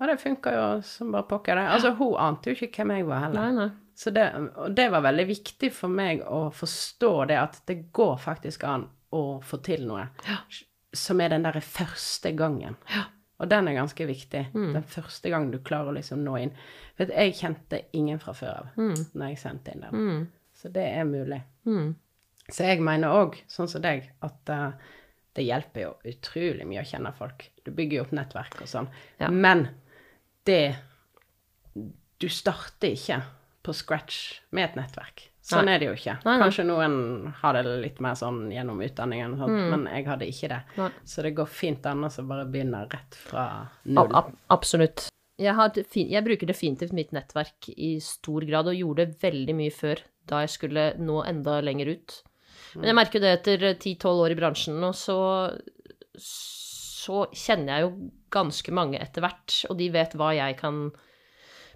Og 0.00 0.08
det 0.08 0.16
funka 0.22 0.52
jo 0.56 0.66
som 0.88 1.10
bare 1.12 1.28
pokker, 1.28 1.58
det. 1.60 1.66
Altså, 1.74 1.90
hun 1.98 2.14
ante 2.16 2.50
jo 2.50 2.56
ikke 2.56 2.80
hvem 2.80 2.94
jeg 2.96 3.06
var 3.10 3.24
heller. 3.26 3.50
Nei, 3.50 3.66
nei. 3.66 3.70
Så 4.00 4.10
det, 4.16 4.24
og 4.56 4.72
det 4.72 4.86
var 4.94 5.02
veldig 5.04 5.26
viktig 5.28 5.68
for 5.76 5.92
meg 5.92 6.22
å 6.24 6.46
forstå 6.56 7.10
det, 7.28 7.36
at 7.36 7.58
det 7.68 7.76
går 7.92 8.14
faktisk 8.22 8.64
an 8.64 8.86
å 9.12 9.24
få 9.44 9.58
til 9.66 9.84
noe 9.84 10.06
Ja. 10.26 10.38
som 10.96 11.20
er 11.20 11.28
den 11.34 11.44
derre 11.44 11.60
første 11.60 12.32
gangen. 12.32 12.78
Og 13.40 13.48
den 13.48 13.68
er 13.70 13.78
ganske 13.78 14.06
viktig. 14.06 14.42
Mm. 14.52 14.72
Den 14.76 14.84
første 14.84 15.30
gangen 15.32 15.50
du 15.54 15.58
klarer 15.64 15.88
å 15.88 15.96
liksom 15.96 16.20
nå 16.24 16.36
inn. 16.42 16.52
For 16.98 17.08
jeg 17.08 17.38
kjente 17.38 17.82
ingen 17.96 18.20
fra 18.20 18.34
før 18.36 18.52
av 18.58 18.66
Mm. 18.76 18.94
når 19.14 19.28
jeg 19.30 19.38
sendte 19.38 19.72
inn 19.72 19.80
den. 19.86 19.94
Mm. 19.96 20.26
Så 20.54 20.68
det 20.68 20.84
er 20.84 21.04
mulig. 21.08 21.40
Mm. 21.64 21.94
Så 22.50 22.66
jeg 22.66 22.82
mener 22.84 23.08
òg, 23.08 23.38
sånn 23.48 23.68
som 23.70 23.80
deg, 23.80 24.10
at 24.20 24.50
uh, 24.52 24.72
det 25.34 25.46
hjelper 25.46 25.80
jo 25.86 25.94
utrolig 26.10 26.66
mye 26.66 26.82
å 26.82 26.88
kjenne 26.90 27.12
folk. 27.16 27.46
Du 27.64 27.70
bygger 27.70 27.96
jo 27.96 28.02
opp 28.04 28.12
nettverk 28.12 28.60
og 28.60 28.68
sånn. 28.68 28.88
Ja. 29.20 29.30
Men 29.30 29.68
det 30.44 30.76
Du 32.20 32.28
starter 32.28 32.92
ikke 32.92 33.22
på 33.64 33.72
scratch 33.72 34.40
med 34.52 34.64
et 34.68 34.74
nettverk. 34.76 35.29
Sånn 35.42 35.64
Nei. 35.64 35.74
er 35.74 35.78
det 35.80 35.86
jo 35.88 35.92
ikke. 35.96 36.14
Nei, 36.24 36.36
nei. 36.36 36.42
Kanskje 36.44 36.64
noen 36.68 37.32
har 37.40 37.54
det 37.56 37.62
litt 37.80 38.00
mer 38.04 38.12
sånn 38.18 38.50
gjennom 38.52 38.80
utdanningen, 38.84 39.32
og 39.32 39.38
sånt, 39.38 39.56
Mm. 39.56 39.70
men 39.70 39.86
jeg 39.94 40.04
hadde 40.06 40.26
ikke 40.28 40.48
det. 40.48 40.90
Så 41.08 41.22
det 41.22 41.34
går 41.34 41.48
fint 41.48 41.86
an 41.86 42.04
å 42.04 42.10
bare 42.28 42.44
begynne 42.44 42.82
rett 42.92 43.14
fra 43.14 43.68
null. 43.86 44.10
ab 44.14 44.36
absolutt. 44.50 45.08
Jeg, 45.38 45.54
fin, 45.88 46.10
jeg 46.10 46.22
bruker 46.24 46.46
definitivt 46.46 46.92
mitt 46.92 47.12
nettverk 47.12 47.70
i 47.74 47.98
stor 48.00 48.40
grad, 48.44 48.68
og 48.68 48.74
gjorde 48.76 49.06
det 49.06 49.20
veldig 49.22 49.54
mye 49.56 49.72
før, 49.72 49.96
da 50.26 50.40
jeg 50.44 50.50
skulle 50.50 50.98
nå 50.98 51.22
enda 51.26 51.62
lenger 51.62 51.88
ut. 51.96 52.22
Men 52.76 52.84
jeg 52.84 52.94
merker 52.94 53.12
jo 53.18 53.20
det 53.24 53.32
etter 53.40 53.74
ti-tolv 53.80 54.20
år 54.26 54.30
i 54.32 54.38
bransjen 54.38 54.78
nå, 54.78 54.92
så, 54.94 55.16
så 56.20 57.24
kjenner 57.32 57.78
jeg 57.78 57.86
jo 57.86 58.10
ganske 58.30 58.72
mange 58.76 59.00
etter 59.00 59.24
hvert, 59.24 59.56
og 59.70 59.78
de 59.80 59.88
vet 59.94 60.12
hva 60.20 60.34
jeg 60.36 60.58
kan 60.60 60.90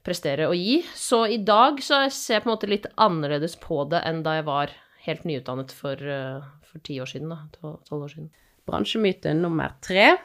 prestere 0.05 0.47
og 0.51 0.55
gi. 0.59 0.79
Så 0.95 1.23
i 1.33 1.39
dag 1.41 1.81
så 1.83 2.03
ser 2.13 2.39
jeg 2.39 2.45
på 2.45 2.51
en 2.51 2.55
måte 2.57 2.71
litt 2.71 2.87
annerledes 3.01 3.57
på 3.63 3.83
det 3.91 4.03
enn 4.09 4.23
da 4.27 4.37
jeg 4.39 4.47
var 4.49 4.73
helt 5.07 5.25
nyutdannet 5.29 5.73
for, 5.73 5.97
eh, 6.01 6.45
for 6.69 6.85
ti 6.85 6.99
år 7.01 7.09
siden, 7.11 7.29
da. 7.33 7.43
tol- 7.57 7.81
Tolv 7.89 8.07
år 8.09 8.13
siden. 8.15 8.31
Bransjemyte 8.69 9.35
nummer 9.37 9.75
tre. 9.85 10.17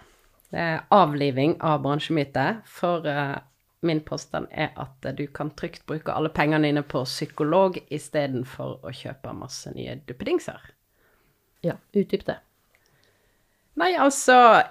Det 0.52 0.60
er 0.60 0.84
avliving 0.96 1.58
av 1.62 1.82
bransjemyte. 1.84 2.62
For 2.66 3.06
uh, 3.06 3.36
min 3.86 4.00
påstand 4.02 4.48
er 4.52 4.72
at 4.80 5.04
du 5.16 5.26
kan 5.28 5.52
trygt 5.52 5.86
bruke 5.86 6.12
alle 6.16 6.32
pengene 6.34 6.64
dine 6.68 6.82
på 6.84 7.04
psykolog 7.06 7.78
istedenfor 7.92 8.80
å 8.84 8.94
kjøpe 8.96 9.34
masse 9.36 9.72
nye 9.76 9.98
duppedingser. 10.08 10.60
Ja, 11.64 11.76
utdyp 11.94 12.24
det. 12.26 12.38
Nei, 13.80 13.94
altså 14.00 14.64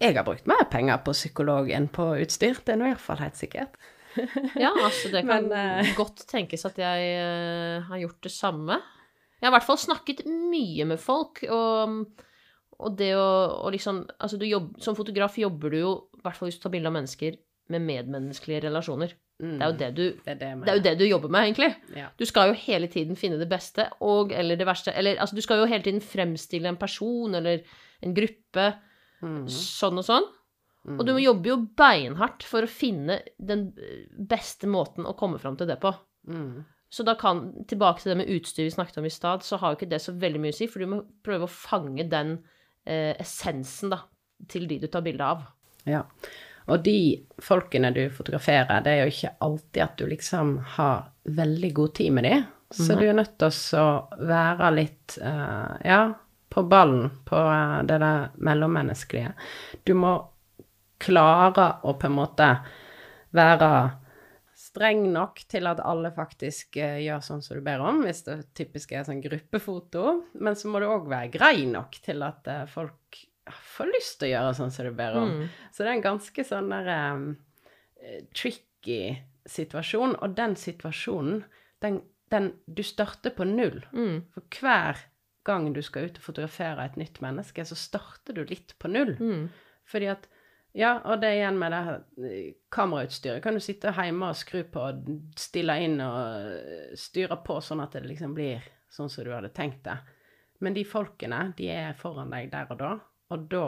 Jeg 0.00 0.14
har 0.16 0.24
brukt 0.26 0.46
mer 0.46 0.64
penger 0.70 0.98
på 1.04 1.12
psykolog 1.16 1.70
enn 1.72 1.86
på 1.88 2.04
utstyr. 2.20 2.58
Det 2.64 2.74
er 2.74 2.76
nå 2.80 2.84
i 2.88 2.94
hvert 2.94 3.00
fall 3.00 3.20
helt 3.22 3.36
sikkert. 3.38 3.76
Ja, 4.64 4.70
altså 4.72 5.10
det 5.12 5.24
kan 5.26 5.48
Men, 5.50 5.82
uh... 5.82 5.90
godt 5.98 6.24
tenkes 6.30 6.64
at 6.68 6.78
jeg 6.80 7.10
uh, 7.20 7.86
har 7.88 8.02
gjort 8.02 8.20
det 8.26 8.32
samme. 8.34 8.78
Jeg 9.36 9.46
har 9.46 9.52
i 9.52 9.56
hvert 9.58 9.68
fall 9.68 9.80
snakket 9.80 10.24
mye 10.26 10.86
med 10.88 11.00
folk, 11.02 11.42
og, 11.52 12.22
og 12.80 12.96
det 12.96 13.10
å 13.18 13.26
og 13.66 13.74
liksom 13.74 14.04
Altså, 14.16 14.38
du 14.40 14.46
jobb, 14.48 14.72
som 14.82 14.96
fotograf 14.96 15.36
jobber 15.38 15.74
du 15.74 15.78
jo, 15.82 15.92
i 16.16 16.24
hvert 16.24 16.38
fall 16.38 16.50
hvis 16.50 16.58
du 16.58 16.64
tar 16.64 16.74
bilde 16.74 16.90
av 16.90 16.96
mennesker, 16.96 17.36
med 17.74 17.82
medmenneskelige 17.82 18.64
relasjoner. 18.68 19.12
Mm, 19.42 19.58
Det 19.58 19.64
er 19.64 19.68
jo 19.68 19.76
det 19.76 19.88
du 19.92 20.02
det, 20.06 20.32
er 20.32 20.38
det 20.40 20.70
er 20.70 20.78
jo 20.78 20.84
det 20.84 20.94
du 21.00 21.04
jobber 21.04 21.32
med, 21.34 21.48
egentlig. 21.48 21.72
Ja. 21.98 22.08
Du 22.16 22.24
skal 22.24 22.52
jo 22.52 22.60
hele 22.62 22.88
tiden 22.88 23.18
finne 23.18 23.40
det 23.40 23.48
beste 23.50 23.88
og 24.06 24.32
eller 24.32 24.56
det 24.56 24.68
verste. 24.68 24.94
Eller 24.96 25.18
altså, 25.20 25.36
du 25.36 25.42
skal 25.44 25.60
jo 25.60 25.68
hele 25.68 25.84
tiden 25.84 26.00
fremstille 26.00 26.70
en 26.70 26.78
person 26.80 27.34
eller 27.34 27.66
en 28.06 28.14
gruppe 28.16 28.70
Mm, 29.24 29.46
sånn 29.48 30.00
og 30.00 30.04
sånn. 30.06 30.26
Mm. 30.86 30.96
Og 30.96 31.04
du 31.06 31.12
må 31.16 31.20
jobbe 31.22 31.50
jo 31.50 31.58
beinhardt 31.78 32.46
for 32.46 32.66
å 32.66 32.70
finne 32.70 33.20
den 33.36 33.68
beste 34.16 34.70
måten 34.70 35.08
å 35.08 35.16
komme 35.18 35.40
fram 35.42 35.58
til 35.58 35.70
det 35.70 35.78
på. 35.82 35.92
mm, 36.30 36.64
Så 36.90 37.06
da 37.06 37.16
kan, 37.18 37.48
tilbake 37.68 38.02
til 38.02 38.14
det 38.14 38.20
med 38.22 38.32
utstyr 38.36 38.64
vi 38.68 38.74
snakket 38.74 39.00
om 39.02 39.08
i 39.08 39.14
stad, 39.14 39.44
så 39.46 39.60
har 39.60 39.72
jo 39.72 39.80
ikke 39.80 39.92
det 39.92 40.02
så 40.04 40.14
veldig 40.16 40.42
mye 40.42 40.54
å 40.54 40.58
si, 40.58 40.70
for 40.70 40.82
du 40.82 40.90
må 40.94 41.02
prøve 41.26 41.48
å 41.48 41.52
fange 41.52 42.08
den 42.10 42.38
eh, 42.86 43.14
essensen, 43.18 43.92
da, 43.92 44.04
til 44.48 44.68
de 44.70 44.80
du 44.84 44.90
tar 44.92 45.04
bilde 45.06 45.32
av. 45.36 45.46
Ja. 45.86 46.04
Og 46.66 46.82
de 46.82 46.98
folkene 47.42 47.92
du 47.94 48.04
fotograferer, 48.10 48.82
det 48.82 48.92
er 48.92 49.04
jo 49.04 49.12
ikke 49.12 49.34
alltid 49.46 49.82
at 49.84 49.98
du 50.00 50.06
liksom 50.10 50.56
har 50.76 51.10
veldig 51.36 51.72
god 51.74 51.94
tid 51.94 52.14
med 52.16 52.26
de. 52.26 52.36
Så 52.74 52.96
du 52.98 53.04
er 53.06 53.14
nødt 53.14 53.36
til 53.38 53.78
å 53.78 53.90
være 54.26 54.72
litt, 54.74 55.18
uh, 55.22 55.76
ja, 55.86 56.00
på 56.50 56.64
ballen 56.66 57.12
på 57.28 57.38
uh, 57.38 57.82
det 57.86 58.00
der 58.02 58.32
mellommenneskelige. 58.42 59.36
Du 59.86 59.94
må 59.94 60.16
klare 61.02 61.68
å 61.86 61.94
på 61.98 62.08
en 62.08 62.16
måte 62.16 62.50
være 63.36 63.70
streng 64.56 65.06
nok 65.12 65.42
til 65.48 65.68
at 65.68 65.80
alle 65.84 66.10
faktisk 66.16 66.78
eh, 66.80 66.98
gjør 67.04 67.22
sånn 67.24 67.42
som 67.44 67.58
du 67.58 67.64
ber 67.64 67.82
om, 67.84 68.02
hvis 68.04 68.24
det 68.26 68.38
typisk 68.56 68.92
er 68.92 69.06
sånn 69.06 69.22
gruppefoto. 69.24 70.04
Men 70.40 70.56
så 70.58 70.72
må 70.72 70.80
du 70.80 70.88
òg 70.88 71.08
være 71.12 71.32
grei 71.36 71.66
nok 71.70 71.96
til 72.04 72.24
at 72.26 72.48
eh, 72.52 72.64
folk 72.72 73.20
får 73.46 73.92
lyst 73.92 74.18
til 74.20 74.30
å 74.30 74.32
gjøre 74.34 74.54
sånn 74.58 74.72
som 74.74 74.88
du 74.88 74.92
ber 74.96 75.18
om. 75.20 75.32
Mm. 75.32 75.50
Så 75.72 75.82
det 75.82 75.90
er 75.90 75.96
en 75.96 76.06
ganske 76.08 76.44
sånn 76.48 76.72
der 76.72 76.92
um, 77.14 77.26
tricky 78.34 79.00
situasjon, 79.46 80.16
og 80.18 80.34
den 80.38 80.56
situasjonen, 80.58 81.44
den, 81.84 82.00
den 82.34 82.50
Du 82.66 82.82
starter 82.82 83.34
på 83.36 83.46
null. 83.46 83.84
Mm. 83.94 84.24
For 84.34 84.58
hver 84.60 85.04
gang 85.46 85.70
du 85.76 85.82
skal 85.86 86.08
ut 86.08 86.18
og 86.18 86.26
fotografere 86.26 86.88
et 86.88 86.98
nytt 86.98 87.20
menneske, 87.22 87.62
så 87.68 87.78
starter 87.78 88.34
du 88.34 88.42
litt 88.48 88.74
på 88.82 88.90
null. 88.90 89.14
Mm. 89.20 89.46
Fordi 89.86 90.10
at 90.10 90.26
Ja, 90.76 90.90
og 91.08 91.20
det 91.22 91.30
igjen 91.38 91.56
med 91.58 91.72
det 91.72 91.78
her 91.86 92.02
eh, 92.28 92.50
kamerautstyret. 92.74 93.40
Kan 93.44 93.56
du 93.56 93.62
sitte 93.64 93.94
hjemme 93.96 94.28
og 94.28 94.36
skru 94.36 94.60
på 94.68 94.82
og 94.90 95.06
stille 95.40 95.78
inn 95.86 95.96
og 96.04 96.50
eh, 96.52 96.90
styre 97.00 97.38
på 97.46 97.56
sånn 97.64 97.80
at 97.84 97.96
det 97.96 98.04
liksom 98.10 98.34
blir 98.36 98.60
sånn 98.92 99.08
som 99.12 99.24
du 99.24 99.32
hadde 99.32 99.48
tenkt 99.56 99.82
det. 99.88 99.96
Men 100.60 100.76
de 100.76 100.84
folkene, 100.88 101.52
de 101.56 101.68
er 101.72 101.96
foran 102.00 102.30
deg 102.32 102.50
der 102.52 102.68
og 102.72 102.78
da, 102.80 102.92
og 103.32 103.48
da 103.52 103.64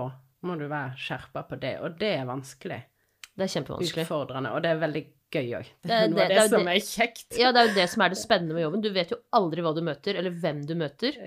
må 0.47 0.55
du 0.61 0.67
være 0.71 0.95
skjerpa 1.01 1.43
på 1.49 1.57
det. 1.61 1.75
Og 1.85 1.97
det 2.01 2.13
er 2.21 2.29
vanskelig. 2.29 2.83
Det 3.39 3.47
er 3.47 3.53
kjempevanskelig. 3.57 4.05
Utfordrende. 4.05 4.53
Og 4.57 4.63
det 4.65 4.71
er 4.75 4.81
veldig 4.85 5.03
gøy 5.33 5.51
òg. 5.59 5.67
Det 5.83 5.89
Det- 5.91 5.97
er 5.99 6.09
noe 6.13 6.23
av 6.23 6.29
det- 6.29 6.29
det, 6.29 6.37
det 6.37 6.45
er 6.45 6.53
som 6.53 6.69
er 6.69 6.79
kjekt. 6.85 7.39
Ja, 7.41 7.51
det 7.53 7.61
er 7.63 7.69
jo 7.69 7.75
det 7.81 7.89
som 7.93 8.03
er 8.05 8.09
det 8.15 8.19
spennende 8.21 8.55
med 8.57 8.63
jobben. 8.67 8.85
Du 8.85 8.91
vet 8.93 9.11
jo 9.13 9.19
aldri 9.37 9.65
hva 9.65 9.75
du 9.77 9.83
møter, 9.85 10.17
eller 10.21 10.31
hvem 10.45 10.63
du 10.69 10.75
møter. 10.75 11.19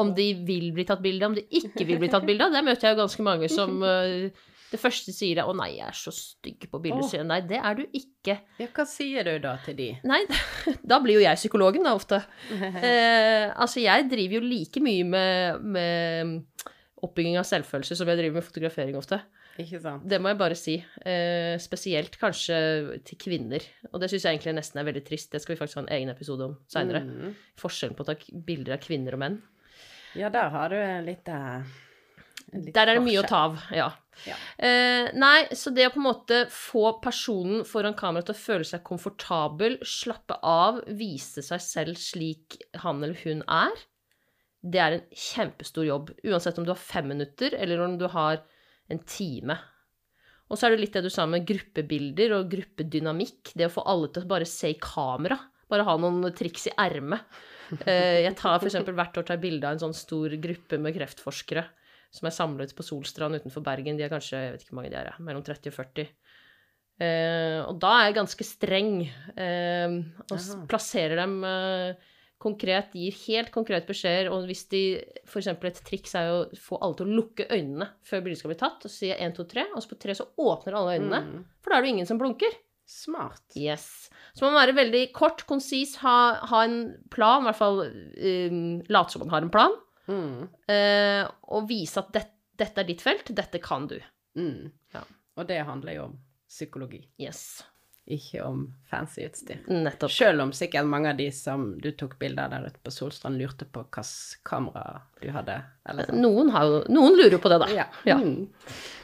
Om 0.00 0.14
de 0.16 0.28
vil 0.48 0.70
bli 0.76 0.84
tatt 0.88 1.02
bilde 1.04 1.24
av, 1.24 1.32
om 1.32 1.36
de 1.40 1.44
ikke 1.60 1.86
vil 1.88 1.98
bli 2.04 2.08
tatt 2.12 2.26
bilde 2.28 2.44
av. 2.48 2.52
Der 2.56 2.62
møter 2.68 2.88
jeg 2.88 2.96
jo 2.96 3.02
ganske 3.02 3.26
mange 3.26 3.48
som 3.52 3.82
eh, 3.94 4.30
Det 4.70 4.78
første 4.78 5.12
sier 5.14 5.40
jeg 5.40 5.46
'Å 5.46 5.54
nei, 5.56 5.72
jeg 5.78 5.86
er 5.88 5.96
så 5.98 6.12
stygg 6.14 6.68
på 6.70 6.80
bilder'. 6.82 7.24
Nei, 7.26 7.40
det 7.42 7.58
er 7.58 7.74
du 7.80 7.82
ikke. 7.90 8.36
Ja, 8.60 8.68
hva 8.70 8.86
sier 8.86 9.26
du 9.26 9.32
da 9.42 9.56
til 9.64 9.76
de? 9.76 9.88
Nei, 10.06 10.20
da 10.92 11.00
blir 11.02 11.18
jo 11.18 11.24
jeg 11.24 11.40
psykologen, 11.40 11.86
da, 11.86 11.94
ofte. 11.98 12.22
Eh, 12.80 13.50
altså, 13.56 13.80
jeg 13.82 14.06
driver 14.08 14.38
jo 14.38 14.46
like 14.46 14.80
mye 14.82 15.04
med, 15.04 15.64
med 15.74 16.64
oppbygging 17.02 17.36
av 17.40 17.48
selvfølelse 17.48 17.96
som 17.98 18.08
jeg 18.08 18.20
driver 18.20 18.38
med 18.38 18.46
fotografering 18.46 18.96
ofte. 18.98 19.20
Ikke 19.60 19.80
sant? 19.82 20.06
Det 20.08 20.20
må 20.22 20.30
jeg 20.30 20.38
bare 20.40 20.56
si. 20.56 20.76
Eh, 21.02 21.56
spesielt 21.60 22.16
kanskje 22.20 23.00
til 23.04 23.18
kvinner. 23.20 23.64
Og 23.90 24.00
det 24.00 24.10
syns 24.12 24.24
jeg 24.24 24.38
egentlig 24.38 24.56
nesten 24.56 24.80
er 24.80 24.88
veldig 24.88 25.04
trist. 25.04 25.32
Det 25.32 25.42
skal 25.42 25.56
vi 25.56 25.60
faktisk 25.60 25.80
ha 25.80 25.84
en 25.84 25.94
egen 25.98 26.12
episode 26.12 26.46
om 26.46 26.56
seinere. 26.70 27.02
Mm. 27.04 27.36
Forskjellen 27.60 27.98
på 27.98 28.06
å 28.06 28.10
ta 28.12 28.16
bilder 28.48 28.78
av 28.78 28.84
kvinner 28.84 29.18
og 29.18 29.24
menn. 29.24 29.40
Ja, 30.18 30.30
der 30.32 30.50
har 30.54 30.72
du 30.72 30.80
litt, 31.06 31.28
uh 31.28 31.89
Der 32.50 32.88
er 32.88 32.96
det 32.98 33.04
mye 33.04 33.20
å 33.22 33.26
ta 33.28 33.44
av, 33.48 33.60
ja. 33.74 33.90
Ja. 34.26 34.34
Eh, 34.60 35.06
nei, 35.16 35.46
så 35.56 35.70
det 35.72 35.86
å 35.88 35.92
på 35.94 36.00
en 36.00 36.08
måte 36.08 36.40
få 36.52 36.90
personen 37.00 37.62
foran 37.68 37.94
kamera 37.96 38.26
til 38.26 38.34
å 38.34 38.40
føle 38.40 38.66
seg 38.68 38.82
komfortabel, 38.84 39.78
slappe 39.86 40.36
av, 40.44 40.82
vise 40.98 41.44
seg 41.46 41.62
selv 41.64 42.00
slik 42.00 42.58
han 42.82 43.00
eller 43.00 43.16
hun 43.22 43.44
er, 43.46 43.84
det 44.60 44.80
er 44.82 44.96
en 44.98 45.06
kjempestor 45.16 45.86
jobb. 45.88 46.10
Uansett 46.28 46.58
om 46.60 46.66
du 46.66 46.72
har 46.74 46.80
fem 46.80 47.08
minutter, 47.08 47.54
eller 47.56 47.80
om 47.80 47.96
du 48.00 48.04
har 48.12 48.42
en 48.92 49.00
time. 49.08 49.56
Og 50.50 50.58
så 50.58 50.66
er 50.66 50.74
det 50.74 50.82
litt 50.82 50.98
det 50.98 51.06
du 51.06 51.12
sa 51.14 51.24
med 51.30 51.46
gruppebilder 51.48 52.34
og 52.36 52.50
gruppedynamikk. 52.52 53.54
Det 53.56 53.70
å 53.70 53.72
få 53.72 53.86
alle 53.88 54.10
til 54.12 54.26
å 54.26 54.32
bare 54.34 54.48
se 54.50 54.74
i 54.74 54.80
kamera. 54.82 55.38
Bare 55.70 55.86
ha 55.86 55.94
noen 56.02 56.26
triks 56.36 56.66
i 56.68 56.74
ermet. 56.76 57.22
Eh, 57.86 58.26
Jeg 58.26 58.34
tar 58.36 58.58
f.eks. 58.58 58.82
hvert 58.90 59.16
år 59.16 59.28
tar 59.30 59.40
bilde 59.40 59.64
av 59.68 59.78
en 59.78 59.84
sånn 59.86 59.96
stor 59.96 60.34
gruppe 60.42 60.76
med 60.82 60.96
kreftforskere 60.98 61.64
som 62.10 62.26
er 62.26 62.34
samlet 62.34 62.74
på 62.76 62.82
Solstrand 62.86 63.38
utenfor 63.38 63.62
Bergen. 63.62 63.96
De 63.98 64.04
er 64.06 64.12
kanskje, 64.12 64.38
jeg 64.44 64.52
vet 64.54 64.62
ikke 64.64 64.74
hvor 64.74 64.82
mange 64.82 64.92
de 64.94 65.00
er, 65.02 65.12
mellom 65.22 65.42
30 65.46 65.70
og 65.70 65.76
40. 65.78 66.08
Eh, 67.00 67.58
og 67.64 67.78
da 67.80 67.90
er 67.96 68.08
jeg 68.10 68.16
ganske 68.18 68.44
streng, 68.44 68.96
eh, 69.40 69.94
og 70.26 70.34
Aha. 70.36 70.56
plasserer 70.68 71.16
dem 71.22 71.38
eh, 71.48 72.08
konkret, 72.40 72.92
gir 72.96 73.16
helt 73.26 73.50
konkrete 73.54 73.88
beskjeder. 73.88 74.28
Og 74.34 74.44
hvis 74.48 74.66
de, 74.72 74.82
for 75.28 75.40
eksempel 75.40 75.70
et 75.70 75.80
triks 75.86 76.14
er 76.18 76.28
jo 76.28 76.38
å 76.42 76.60
få 76.60 76.80
alle 76.80 76.98
til 76.98 77.08
å 77.08 77.16
lukke 77.22 77.46
øynene 77.52 77.88
før 78.04 78.24
bildet 78.24 78.40
skal 78.42 78.52
bli 78.52 78.58
tatt, 78.60 78.84
og 78.84 78.88
så 78.90 78.96
sier 78.96 79.14
jeg 79.14 79.30
1, 79.30 79.36
2, 79.38 79.46
3, 79.54 79.66
og 79.74 79.84
så 79.84 79.92
på 79.94 80.00
3 80.04 80.18
så 80.20 80.28
åpner 80.44 80.76
alle 80.80 80.98
øynene, 80.98 81.22
Mm. 81.30 81.44
for 81.62 81.70
da 81.72 81.78
er 81.78 81.82
det 81.82 81.88
jo 81.90 81.94
ingen 81.96 82.10
som 82.10 82.20
blunker. 82.20 82.58
Smart. 82.90 83.44
Yes. 83.54 84.10
Så 84.34 84.42
man 84.42 84.52
må 84.56 84.58
være 84.64 84.74
veldig 84.74 85.04
kort, 85.14 85.44
konsis, 85.46 85.92
ha, 86.02 86.40
ha 86.50 86.62
en 86.66 86.80
plan, 87.12 87.44
i 87.44 87.46
hvert 87.46 87.60
fall 87.60 87.84
um, 87.86 88.80
late 88.90 89.12
som 89.14 89.22
man 89.22 89.30
har 89.30 89.44
en 89.46 89.52
plan, 89.54 89.76
Mm. 90.10 90.48
eh, 90.74 91.24
og 91.54 91.68
vise 91.70 92.02
at 92.02 92.12
det, 92.16 92.24
dette 92.60 92.82
er 92.82 92.88
ditt 92.90 93.02
felt, 93.04 93.30
dette 93.36 93.60
kan 93.62 93.86
du. 93.90 93.96
Mm. 94.36 94.70
Ja. 94.94 95.04
Og 95.38 95.46
det 95.48 95.62
handler 95.64 95.94
jo 95.96 96.04
om 96.10 96.16
psykologi, 96.50 97.04
Yes. 97.22 97.62
ikke 98.10 98.42
om 98.42 98.64
fancy 98.90 99.22
utstyr. 99.22 99.60
Nettopp. 99.70 100.10
Selv 100.10 100.42
om 100.42 100.50
sikkert 100.56 100.88
mange 100.90 101.12
av 101.12 101.16
de 101.20 101.28
som 101.32 101.68
du 101.78 101.92
tok 101.94 102.16
bilder 102.18 102.48
av 102.48 102.50
der 102.56 102.66
ute 102.72 102.82
på 102.82 102.90
Solstrand, 102.90 103.38
lurte 103.38 103.68
på 103.70 103.84
hvilket 103.86 104.40
kamera 104.50 105.00
du 105.22 105.28
hadde. 105.30 105.60
Eller 105.88 106.08
sånn. 106.10 106.18
Noen, 106.24 106.50
har 106.50 106.66
jo, 106.66 106.80
noen 106.90 107.14
lurer 107.20 107.36
jo 107.38 107.42
på 107.44 107.52
det, 107.52 107.60
da. 107.62 107.68
Ja. 107.76 107.86
Ja. 108.08 108.16
Mm. 108.18 108.48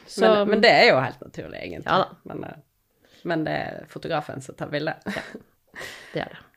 Så, 0.07 0.27
Men, 0.27 0.51
men 0.57 0.65
det 0.67 0.73
er 0.75 0.89
jo 0.91 0.99
helt 1.03 1.23
naturlig, 1.23 1.61
egentlig. 1.63 1.87
Ja. 1.87 2.11
Men, 2.27 2.43
eh, 2.51 3.15
men 3.31 3.47
det 3.47 3.55
er 3.63 3.87
fotografen 3.95 4.43
som 4.43 4.59
tar 4.59 4.75
bildet. 4.75 5.07
det 6.15 6.27
er 6.27 6.35
det. 6.35 6.43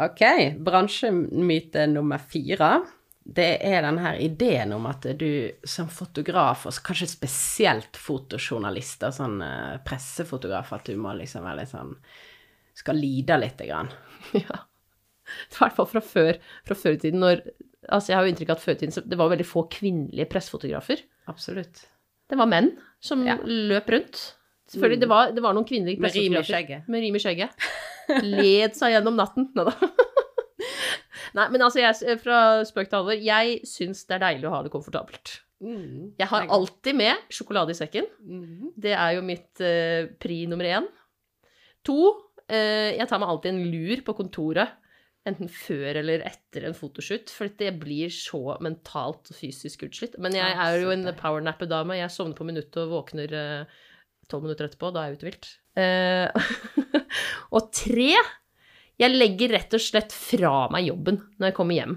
Ok, 0.00 0.20
bransjemyte 0.64 1.82
nummer 1.90 2.18
fire. 2.18 2.68
Det 3.24 3.58
er 3.68 3.82
den 3.84 3.98
her 4.00 4.16
ideen 4.18 4.72
om 4.72 4.86
at 4.88 5.04
du 5.20 5.50
som 5.68 5.88
fotograf, 5.92 6.64
og 6.66 6.78
kanskje 6.86 7.06
spesielt 7.12 7.98
fotojournalist, 8.00 9.02
og 9.06 9.12
sånn 9.14 9.36
eh, 9.44 9.76
pressefotograf, 9.86 10.72
at 10.72 10.88
du 10.88 10.96
må 10.96 11.12
liksom 11.18 11.44
være 11.44 11.60
litt 11.62 11.72
sånn 11.74 11.92
Skal 12.80 12.96
lide 12.96 13.36
lite 13.42 13.66
grann. 13.68 13.90
Ja. 14.34 14.64
I 15.30 15.56
hvert 15.60 15.76
fall 15.76 15.86
fra 15.86 16.00
før, 16.02 16.38
fra 16.66 16.74
før 16.74 16.96
i 16.96 17.02
tiden, 17.04 17.20
når 17.22 17.44
Altså, 17.90 18.10
jeg 18.10 18.16
har 18.18 18.26
jo 18.26 18.30
inntrykk 18.32 18.50
av 18.52 18.58
at 18.58 18.62
før 18.64 18.74
i 18.74 18.78
tiden 18.82 19.08
det 19.08 19.16
var 19.18 19.30
veldig 19.32 19.46
få 19.48 19.62
kvinnelige 19.72 20.26
pressefotografer. 20.28 21.00
Absolutt. 21.32 21.78
Det 22.28 22.36
var 22.38 22.46
menn 22.50 22.72
som 23.02 23.22
Ja. 23.26 23.36
Mm. 23.40 23.46
løp 23.70 23.88
rundt. 23.94 24.18
Selvfølgelig, 24.70 25.00
det 25.00 25.08
var, 25.08 25.30
det 25.34 25.42
var 25.42 25.54
noen 25.56 25.64
kvinnelige 25.66 25.98
Med 26.02 26.12
rim 26.14 26.34
i 26.34 26.36
pressefotografer. 26.36 26.52
skjegget. 26.52 26.88
Med 26.92 27.00
rim 27.02 27.16
i 27.16 27.22
skjegget. 27.24 27.50
Led 28.26 28.76
seg 28.78 28.92
gjennom 28.94 29.16
natten. 29.18 29.48
Nå 29.56 29.64
da. 29.70 29.72
Nei, 31.38 31.46
men 31.52 31.62
altså, 31.62 31.82
jeg, 31.82 32.18
fra 32.22 32.40
spøk 32.68 32.90
til 32.90 33.00
alvor, 33.00 33.22
jeg 33.22 33.60
syns 33.68 34.02
det 34.08 34.18
er 34.18 34.24
deilig 34.26 34.48
å 34.50 34.54
ha 34.56 34.64
det 34.66 34.72
komfortabelt. 34.74 35.36
Mm. 35.60 36.16
Jeg 36.18 36.28
har 36.30 36.48
alltid 36.48 36.96
med 36.96 37.30
sjokolade 37.32 37.74
i 37.74 37.78
sekken. 37.78 38.08
Mm. 38.24 38.72
Det 38.80 38.94
er 38.96 39.14
jo 39.18 39.24
mitt 39.24 39.60
eh, 39.64 40.08
pri 40.20 40.42
nummer 40.50 40.68
én. 40.68 40.88
To, 41.88 41.98
eh, 42.48 42.96
jeg 42.96 43.08
tar 43.08 43.20
meg 43.20 43.32
alltid 43.32 43.52
en 43.52 43.66
lur 43.72 44.04
på 44.06 44.16
kontoret. 44.22 44.76
Enten 45.28 45.50
før 45.52 45.98
eller 46.00 46.22
etter 46.24 46.64
en 46.64 46.74
fotoshoot, 46.74 47.28
for 47.28 47.52
det 47.60 47.74
blir 47.82 48.08
så 48.14 48.56
mentalt 48.64 49.28
og 49.28 49.36
fysisk 49.36 49.84
utslitt. 49.84 50.16
Men 50.16 50.32
jeg 50.38 50.54
er 50.56 50.78
jo 50.80 50.94
en 50.94 51.04
deilig. 51.04 51.18
powernapper-dame. 51.20 51.98
Jeg 52.00 52.14
sovner 52.14 52.38
på 52.38 52.46
minuttet 52.48 52.80
og 52.80 52.94
våkner 52.94 53.36
eh, 53.36 53.80
tolv 54.32 54.46
minutter 54.46 54.70
etterpå. 54.70 54.92
Da 54.94 55.04
er 55.04 55.12
jeg 55.12 55.20
ute 55.20 55.28
vilt. 55.28 55.50
Eh, 55.76 56.96
og 57.56 57.68
tre, 57.76 58.14
jeg 59.00 59.14
legger 59.16 59.54
rett 59.56 59.74
og 59.76 59.80
slett 59.82 60.12
fra 60.12 60.66
meg 60.72 60.86
jobben 60.90 61.20
når 61.38 61.50
jeg 61.50 61.56
kommer 61.56 61.78
hjem. 61.78 61.94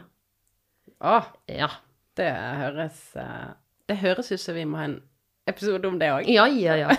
Å, 1.03 1.17
Ja. 1.51 1.67
det 2.15 2.29
høres 2.31 2.99
eh, 3.19 3.49
Det 3.89 3.97
høres 3.99 4.31
ut 4.31 4.39
som 4.39 4.55
vi 4.55 4.63
må 4.69 4.77
ha 4.79 4.85
en 4.87 5.01
episode 5.49 5.87
om 5.89 5.97
det 5.99 6.07
òg. 6.13 6.29
Ja, 6.31 6.45
ja, 6.47 6.77
ja. 6.79 6.95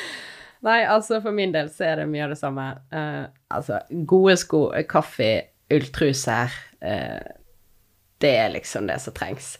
Nei, 0.66 0.82
altså 0.84 1.18
for 1.24 1.32
min 1.34 1.50
del 1.54 1.70
så 1.72 1.86
er 1.88 2.02
det 2.02 2.08
mye 2.12 2.26
av 2.28 2.34
det 2.34 2.38
samme. 2.38 2.66
Eh, 2.92 3.24
altså, 3.50 3.80
gode 4.06 4.36
sko, 4.38 4.66
kaffe, 4.90 5.30
ulltruser 5.72 6.52
eh, 6.84 7.30
Det 8.20 8.32
er 8.36 8.52
liksom 8.54 8.86
det 8.90 8.98
som 9.02 9.14
trengs. 9.16 9.54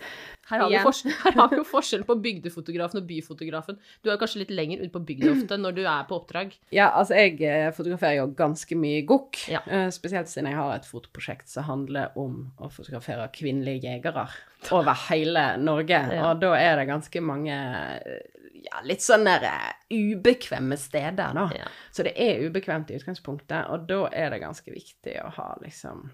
Her 0.50 0.64
har, 0.64 0.74
forskjell, 0.84 1.14
her 1.24 1.36
har 1.38 1.50
vi 1.52 1.60
jo 1.60 1.66
forskjell 1.68 2.04
på 2.08 2.16
bygdefotografen 2.24 3.00
og 3.00 3.06
byfotografen. 3.08 3.78
Du 4.02 4.10
er 4.10 4.16
jo 4.16 4.20
kanskje 4.22 4.42
litt 4.42 4.54
lenger 4.54 4.82
ute 4.82 4.92
på 4.94 5.04
bygda 5.12 5.30
ofte 5.36 5.60
når 5.60 5.78
du 5.78 5.82
er 5.84 6.08
på 6.08 6.18
oppdrag. 6.18 6.56
Ja, 6.74 6.90
altså 6.90 7.18
jeg 7.20 7.38
eh, 7.46 7.70
fotograferer 7.76 8.20
jo 8.20 8.28
ganske 8.38 8.78
mye 8.78 9.04
gokk. 9.08 9.44
Ja. 9.52 9.62
eh, 9.70 9.88
spesielt 9.94 10.30
siden 10.32 10.50
jeg 10.50 10.58
har 10.58 10.74
et 10.74 10.88
fotoprosjekt 10.88 11.50
som 11.52 11.68
handler 11.70 12.16
om 12.18 12.42
å 12.58 12.70
fotografere 12.72 13.28
kvinnelige 13.34 13.86
jegere 13.88 14.26
over 14.76 15.06
hele 15.08 15.46
Norge. 15.62 16.02
Ja. 16.10 16.30
Og 16.30 16.42
da 16.42 16.54
er 16.58 16.80
det 16.80 16.90
ganske 16.90 17.22
mange 17.24 17.56
eh, 18.00 18.40
ja, 18.60 18.80
litt 18.84 19.02
sånn 19.04 19.24
der 19.24 19.46
ubekvemme 19.90 20.76
steder, 20.76 21.34
da. 21.36 21.46
Ja. 21.56 21.68
Så 21.94 22.04
det 22.06 22.12
er 22.20 22.42
ubekvemt 22.44 22.90
i 22.92 22.98
utgangspunktet, 22.98 23.70
og 23.72 23.86
da 23.88 24.02
er 24.12 24.34
det 24.34 24.42
ganske 24.42 24.74
viktig 24.74 25.16
å 25.24 25.30
ha 25.38 25.52
liksom 25.64 26.10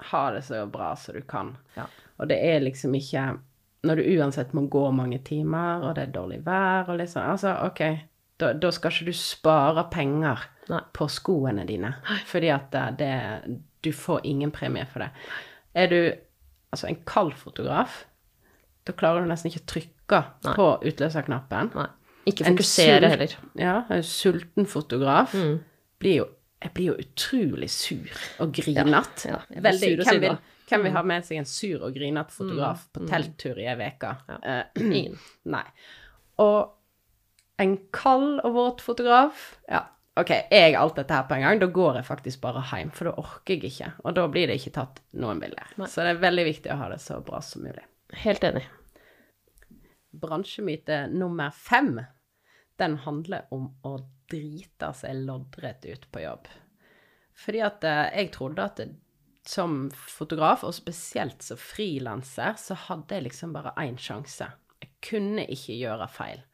Ha 0.00 0.30
det 0.32 0.46
så 0.46 0.62
bra 0.64 0.94
som 0.96 1.12
du 1.12 1.20
kan. 1.28 1.50
Ja. 1.74 1.82
Og 2.16 2.30
det 2.30 2.38
er 2.40 2.62
liksom 2.62 2.94
ikke 2.96 3.34
når 3.84 3.96
du 3.96 4.02
uansett 4.20 4.52
må 4.54 4.66
gå 4.68 4.90
mange 4.92 5.18
timer, 5.24 5.82
og 5.88 5.94
det 5.96 6.02
er 6.08 6.12
dårlig 6.12 6.42
vær 6.44 6.88
og 6.92 6.98
liksom 7.00 7.22
Altså, 7.30 7.54
OK, 7.66 7.80
da, 8.40 8.52
da 8.52 8.70
skal 8.70 8.90
ikke 8.92 9.06
du 9.06 9.12
spare 9.16 9.86
penger 9.92 10.42
Nei. 10.68 10.80
på 10.92 11.08
skoene 11.08 11.64
dine, 11.68 11.94
fordi 12.26 12.48
at 12.52 12.70
det, 12.72 12.84
det 12.98 13.58
Du 13.82 13.92
får 13.96 14.20
ingen 14.28 14.50
premie 14.52 14.84
for 14.92 15.00
det. 15.00 15.08
Er 15.74 15.86
du 15.88 16.12
altså 16.72 16.86
en 16.90 16.98
kald 17.08 17.32
fotograf, 17.40 18.04
da 18.86 18.92
klarer 18.92 19.22
du 19.24 19.28
nesten 19.30 19.48
ikke 19.50 19.62
å 19.62 19.70
trykke 19.72 20.20
Nei. 20.44 20.54
på 20.58 20.66
utløserknappen. 20.90 21.70
Nei. 21.74 21.86
Ikke 22.28 22.44
fokusere 22.44 23.00
sult- 23.00 23.10
heller. 23.14 23.34
Ja, 23.56 23.74
en 23.90 24.02
sulten 24.04 24.66
fotograf 24.68 25.32
Mm. 25.34 25.60
blir 26.00 26.16
jo 26.20 26.26
Jeg 26.62 26.74
blir 26.74 26.86
jo 26.90 26.94
utrolig 27.00 27.70
sur 27.70 28.10
og 28.44 28.52
grinete. 28.52 29.28
Ja, 29.30 29.38
ja, 29.48 29.60
Veldig. 29.64 29.80
sur 29.80 30.00
og 30.00 30.06
Hvem 30.10 30.20
vil. 30.20 30.36
Hvem 30.70 30.86
vil 30.86 30.94
ha 30.96 31.02
med 31.06 31.26
seg 31.26 31.40
en 31.40 31.48
sur 31.48 31.82
og 31.86 31.94
grinete 31.96 32.34
fotograf 32.34 32.86
på 32.94 33.06
telttur 33.10 33.58
i 33.60 33.68
ei 33.70 33.76
uke? 33.90 34.12
Eh, 34.40 34.62
Ingen. 34.84 35.16
nei. 35.50 35.66
Og 36.40 36.76
en 37.60 37.74
kald 37.92 38.38
og 38.46 38.54
våt 38.56 38.80
fotograf 38.80 39.50
Ja, 39.68 39.82
OK, 40.20 40.30
er 40.32 40.66
jeg 40.70 40.76
alt 40.76 40.96
dette 40.98 41.14
her 41.14 41.26
på 41.28 41.36
en 41.36 41.44
gang, 41.44 41.60
da 41.62 41.68
går 41.70 42.00
jeg 42.00 42.08
faktisk 42.08 42.40
bare 42.42 42.62
hjem, 42.72 42.90
for 42.96 43.08
da 43.08 43.12
orker 43.22 43.54
jeg 43.54 43.70
ikke. 43.70 43.90
Og 44.02 44.16
da 44.18 44.24
blir 44.32 44.50
det 44.50 44.56
ikke 44.58 44.72
tatt 44.74 44.98
noen 45.16 45.38
bilder. 45.40 45.70
Nei. 45.80 45.88
Så 45.88 46.02
det 46.04 46.14
er 46.16 46.24
veldig 46.24 46.46
viktig 46.48 46.72
å 46.74 46.78
ha 46.80 46.88
det 46.92 46.98
så 47.04 47.20
bra 47.24 47.38
som 47.44 47.62
mulig. 47.64 47.84
Helt 48.24 48.44
enig. 48.44 48.64
Bransjemyte 50.10 51.04
nummer 51.14 51.54
fem, 51.54 51.94
den 52.80 52.98
handler 53.06 53.46
om 53.54 53.68
å 53.86 53.94
drite 54.30 54.90
seg 54.98 55.22
loddrett 55.28 55.86
ut 55.86 56.08
på 56.10 56.24
jobb. 56.24 56.50
Fordi 57.40 57.62
at 57.64 57.86
eh, 57.86 58.02
jeg 58.20 58.32
trodde 58.34 58.66
at 58.66 58.82
som 59.50 59.88
fotograf, 59.90 60.62
og 60.66 60.76
spesielt 60.76 61.42
som 61.42 61.58
frilanser, 61.60 62.54
så 62.60 62.76
hadde 62.86 63.16
jeg 63.16 63.26
liksom 63.28 63.54
bare 63.56 63.74
én 63.82 63.98
sjanse. 64.00 64.46
Jeg 64.80 64.92
kunne 65.04 65.44
ikke 65.50 65.76
gjøre 65.80 66.08
feil. 66.12 66.46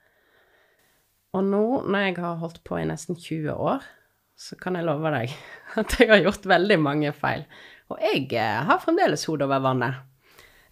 Og 1.37 1.45
nå, 1.45 1.65
når 1.85 2.07
jeg 2.07 2.19
har 2.23 2.41
holdt 2.41 2.63
på 2.65 2.79
i 2.81 2.89
nesten 2.89 3.19
20 3.19 3.53
år, 3.53 3.85
så 4.37 4.57
kan 4.61 4.77
jeg 4.77 4.87
love 4.89 5.13
deg 5.13 5.33
at 5.81 5.97
jeg 6.01 6.11
har 6.13 6.25
gjort 6.25 6.49
veldig 6.49 6.79
mange 6.81 7.13
feil. 7.17 7.47
Og 7.93 8.03
jeg 8.03 8.29
eh, 8.35 8.61
har 8.69 8.83
fremdeles 8.83 9.25
hodet 9.29 9.47
over 9.47 9.63
vannet. 9.65 10.03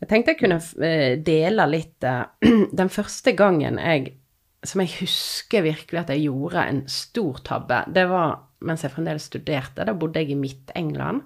Jeg 0.02 0.10
tenkte 0.10 0.34
jeg 0.34 0.40
kunne 0.42 0.60
eh, 0.84 1.14
dele 1.24 1.66
litt 1.70 2.04
eh, 2.04 2.24
Den 2.80 2.90
første 2.92 3.32
gangen 3.38 3.78
jeg 3.80 4.16
som 4.64 4.80
jeg 4.80 4.94
husker 5.02 5.64
virkelig 5.66 6.00
at 6.00 6.10
jeg 6.14 6.24
gjorde 6.24 6.62
en 6.64 6.78
stor 6.88 7.40
tabbe, 7.44 7.82
det 7.92 8.06
var 8.08 8.38
mens 8.64 8.80
jeg 8.80 8.94
fremdeles 8.94 9.26
studerte. 9.28 9.84
Da 9.84 9.92
bodde 9.92 10.22
jeg 10.22 10.32
i 10.32 10.38
Midt-England. 10.40 11.20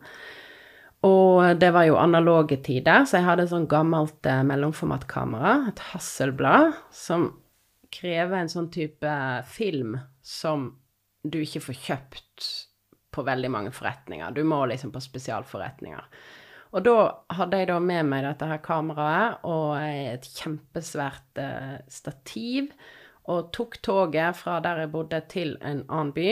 Og 1.06 1.60
det 1.60 1.70
var 1.70 1.86
jo 1.86 1.98
analoge 2.00 2.58
tider, 2.66 3.04
så 3.06 3.20
jeg 3.20 3.26
hadde 3.28 3.44
et 3.46 3.52
sånn 3.52 3.68
gammelt 3.70 4.26
eh, 4.26 4.42
mellomformatkamera, 4.46 5.52
et 5.70 5.82
Hasselblad, 5.92 6.72
som 6.90 7.28
krever 7.94 8.40
en 8.40 8.50
sånn 8.50 8.70
type 8.74 9.12
film 9.48 9.94
som 10.26 10.72
du 11.22 11.38
ikke 11.40 11.62
får 11.68 11.78
kjøpt 11.84 12.48
på 13.14 13.24
veldig 13.26 13.50
mange 13.50 13.72
forretninger. 13.74 14.34
Du 14.34 14.42
må 14.46 14.64
liksom 14.68 14.90
på 14.94 15.02
spesialforretninger. 15.02 16.10
Og 16.76 16.84
da 16.84 16.96
hadde 17.38 17.60
jeg 17.62 17.70
da 17.70 17.78
med 17.80 18.10
meg 18.10 18.26
dette 18.26 18.48
her 18.50 18.60
kameraet 18.64 19.46
og 19.48 19.78
et 19.80 20.26
kjempesvært 20.34 21.40
eh, 21.40 21.76
stativ, 21.88 22.72
og 23.28 23.52
tok 23.52 23.78
toget 23.84 24.36
fra 24.40 24.56
der 24.64 24.82
jeg 24.82 24.92
bodde 24.92 25.20
til 25.30 25.54
en 25.62 25.84
annen 25.86 26.12
by, 26.16 26.28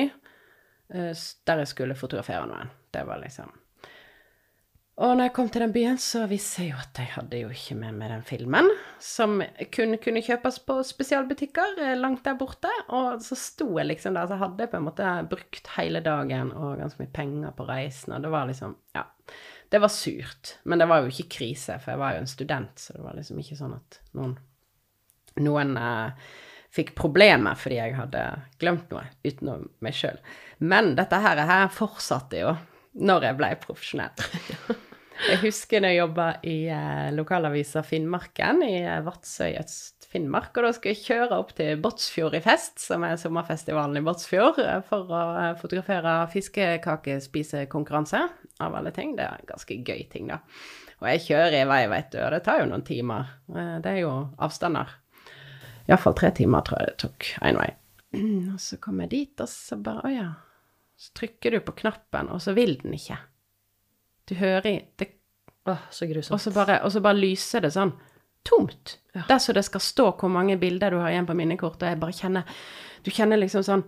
eh, 0.90 1.25
der 1.46 1.62
jeg 1.62 1.70
skulle 1.73 1.99
fotografere 1.99 2.50
noen. 2.50 2.75
Det 2.92 3.06
var 3.06 3.23
liksom 3.23 3.54
Og 4.97 5.11
når 5.12 5.26
jeg 5.26 5.33
kom 5.37 5.49
til 5.53 5.61
den 5.61 5.73
byen, 5.75 5.99
så 6.00 6.23
viste 6.31 6.62
jeg 6.62 6.71
jo 6.71 6.79
at 6.81 6.99
jeg 7.03 7.11
hadde 7.12 7.41
jo 7.43 7.50
ikke 7.53 7.75
med 7.76 7.99
meg 7.99 8.09
den 8.15 8.23
filmen, 8.25 8.71
som 9.03 9.43
kun 9.75 9.99
kunne 10.00 10.23
kjøpes 10.25 10.57
på 10.65 10.79
spesialbutikker 10.88 11.83
eh, 11.85 11.99
langt 12.00 12.23
der 12.25 12.38
borte. 12.41 12.71
Og 12.97 13.21
så 13.25 13.37
sto 13.37 13.69
jeg 13.76 13.91
liksom 13.91 14.17
der, 14.17 14.31
så 14.31 14.38
hadde 14.41 14.65
jeg 14.65 14.73
på 14.73 14.81
en 14.81 14.87
måte 14.87 15.11
brukt 15.29 15.69
hele 15.75 16.00
dagen 16.05 16.55
og 16.57 16.79
ganske 16.81 17.03
mye 17.03 17.12
penger 17.12 17.53
på 17.59 17.69
reisen, 17.69 18.17
og 18.17 18.25
det 18.25 18.33
var 18.33 18.49
liksom 18.49 18.76
Ja. 18.97 19.05
Det 19.69 19.81
var 19.83 19.91
surt, 19.91 20.61
men 20.62 20.79
det 20.79 20.87
var 20.87 21.03
jo 21.03 21.11
ikke 21.11 21.41
krise, 21.41 21.75
for 21.83 21.90
jeg 21.92 21.99
var 21.99 22.12
jo 22.14 22.20
en 22.23 22.31
student, 22.31 22.79
så 22.79 22.94
det 22.94 23.03
var 23.03 23.16
liksom 23.18 23.40
ikke 23.42 23.57
sånn 23.59 23.75
at 23.75 23.99
noen 24.14 24.37
noen 25.42 25.77
eh, 25.77 26.31
fikk 26.73 26.94
problemer 26.97 27.59
fordi 27.59 27.81
jeg 27.81 27.97
hadde 27.99 28.23
glemt 28.62 28.88
noe 28.94 29.05
utenom 29.27 29.66
meg 29.85 29.97
sjøl. 29.99 30.16
Men 30.59 30.94
dette 30.97 31.20
her, 31.20 31.42
her 31.51 31.68
fortsatte 31.75 32.40
jo 32.40 32.55
når 32.97 33.29
jeg 33.29 33.38
ble 33.42 33.53
profesjonell. 33.61 34.29
Jeg 35.16 35.38
husker 35.40 35.81
da 35.81 35.90
jeg 35.90 36.02
jobba 36.02 36.26
i 36.44 36.68
eh, 36.72 37.09
lokalavisa 37.16 37.83
Finnmarken 37.87 38.61
i 38.66 38.83
eh, 38.85 39.07
i 39.46 39.57
Øst-Finnmark, 39.59 40.50
og 40.57 40.66
da 40.66 40.72
skulle 40.76 40.92
jeg 40.94 41.05
kjøre 41.07 41.38
opp 41.40 41.55
til 41.57 41.81
Båtsfjord 41.81 42.37
i 42.37 42.42
fest, 42.44 42.79
som 42.83 43.05
er 43.07 43.16
sommerfestivalen 43.20 43.96
i 43.96 44.05
Båtsfjord, 44.05 44.61
eh, 44.61 44.83
for 44.87 45.09
å 45.09 45.22
eh, 45.40 45.55
fotografere 45.61 46.18
fiskekakespisekonkurranse, 46.35 48.20
av 48.61 48.76
alle 48.76 48.92
ting. 48.96 49.16
Det 49.16 49.24
er 49.24 49.40
en 49.40 49.48
ganske 49.48 49.79
gøy 49.81 50.05
ting, 50.12 50.29
da. 50.33 50.42
Og 51.00 51.09
jeg 51.11 51.24
kjører 51.26 51.59
i 51.62 51.68
vei, 51.68 51.83
vet 51.92 52.12
du, 52.12 52.20
og 52.22 52.31
det 52.33 52.42
tar 52.44 52.61
jo 52.62 52.70
noen 52.70 52.85
timer. 52.87 53.22
Det 53.48 53.90
er 53.90 53.98
jo 54.00 54.12
avstander. 54.42 54.94
Iallfall 55.87 56.16
tre 56.16 56.31
timer, 56.35 56.64
tror 56.64 56.81
jeg 56.81 56.88
det 56.92 56.98
tok 57.02 57.31
én 57.44 57.61
vei. 57.61 57.70
Og 58.55 58.61
så 58.62 58.79
kom 58.81 59.00
jeg 59.05 59.12
dit, 59.12 59.40
og 59.42 59.48
så 59.50 59.76
bare 59.76 60.05
Å 60.07 60.12
ja. 60.12 60.29
Så 60.96 61.12
trykker 61.18 61.52
du 61.52 61.59
på 61.61 61.74
knappen, 61.83 62.31
og 62.33 62.40
så 62.40 62.55
vil 62.57 62.79
den 62.81 62.94
ikke. 62.96 63.18
Du 64.27 64.35
hører 64.35 64.67
i 64.67 64.77
det, 64.99 65.12
Åh, 65.67 65.77
så 65.91 66.07
og, 66.07 66.41
så 66.41 66.53
bare, 66.55 66.81
og 66.85 66.93
så 66.95 67.01
bare 67.03 67.19
lyser 67.19 67.61
det 67.65 67.73
sånn 67.75 67.93
tomt. 68.47 68.99
Ja. 69.15 69.25
Der 69.29 69.39
så 69.43 69.53
det 69.57 69.65
skal 69.67 69.81
stå 69.83 70.11
hvor 70.21 70.31
mange 70.31 70.55
bilder 70.61 70.91
du 70.95 71.01
har 71.03 71.11
igjen 71.11 71.27
på 71.27 71.35
minnekort, 71.35 71.81
og 71.83 71.89
jeg 71.89 71.99
bare 72.01 72.15
kjenner 72.15 72.45
Du 73.03 73.11
kjenner 73.11 73.39
liksom 73.41 73.62
sånn 73.67 73.83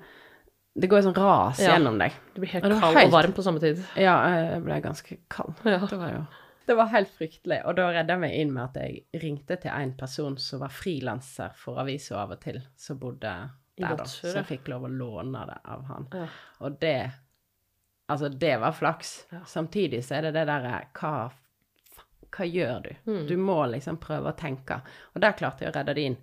Det 0.79 0.89
går 0.91 0.99
en 0.99 1.07
sånn 1.09 1.17
ras 1.19 1.59
Ja. 1.63 1.73
gjennom 1.77 1.99
deg. 1.99 2.13
Du 2.35 2.41
blir 2.41 2.51
helt 2.51 2.65
Og 2.65 2.81
kald 2.81 2.97
helt- 2.97 3.07
og 3.07 3.13
varm 3.13 3.33
på 3.33 3.43
samme 3.43 3.61
tid. 3.61 3.81
Ja, 3.97 4.17
jeg 4.31 4.63
ble 4.63 4.81
ganske 4.81 5.17
kald. 5.31 5.55
Ja. 5.65 5.79
Det 5.87 5.99
var 5.99 6.11
jo 6.13 6.27
Det 6.67 6.77
var 6.77 6.87
helt 6.93 7.09
fryktelig. 7.09 7.63
Og 7.67 7.77
da 7.77 7.89
redda 7.91 8.13
jeg 8.15 8.21
meg 8.21 8.35
inn 8.35 8.53
med 8.53 8.63
at 8.65 8.75
jeg 8.83 9.23
ringte 9.23 9.57
til 9.61 9.71
en 9.71 9.95
person 9.97 10.37
som 10.37 10.61
var 10.61 10.69
frilanser 10.69 11.55
for 11.57 11.79
avisa 11.81 12.17
av 12.23 12.31
og 12.33 12.41
til, 12.41 12.61
som 12.77 12.99
bodde 12.99 13.21
der, 13.79 13.97
da. 13.97 14.05
som 14.05 14.31
Så 14.31 14.35
jeg 14.35 14.45
fikk 14.59 14.69
lov 14.69 14.83
å 14.85 14.91
låne 14.93 15.47
det 15.47 15.57
av 15.65 15.85
han. 15.87 16.07
Ja. 16.13 16.27
Og 16.61 16.79
det 16.81 17.11
Altså, 18.09 18.29
det 18.29 18.57
var 18.57 18.73
flaks. 18.73 19.27
Ja. 19.31 19.43
Samtidig 19.47 20.05
så 20.05 20.19
er 20.19 20.29
det 20.29 20.37
det 20.39 20.47
derre 20.49 20.79
hva, 20.97 21.29
hva 22.33 22.47
gjør 22.49 22.87
du? 22.87 22.93
Mm. 23.11 23.27
Du 23.29 23.35
må 23.41 23.59
liksom 23.69 23.99
prøve 24.01 24.33
å 24.33 24.39
tenke. 24.39 24.81
Og 25.13 25.21
der 25.25 25.37
klarte 25.37 25.67
jeg 25.67 25.75
å 25.75 25.77
redde 25.77 25.97
det 25.99 26.07
inn. 26.09 26.17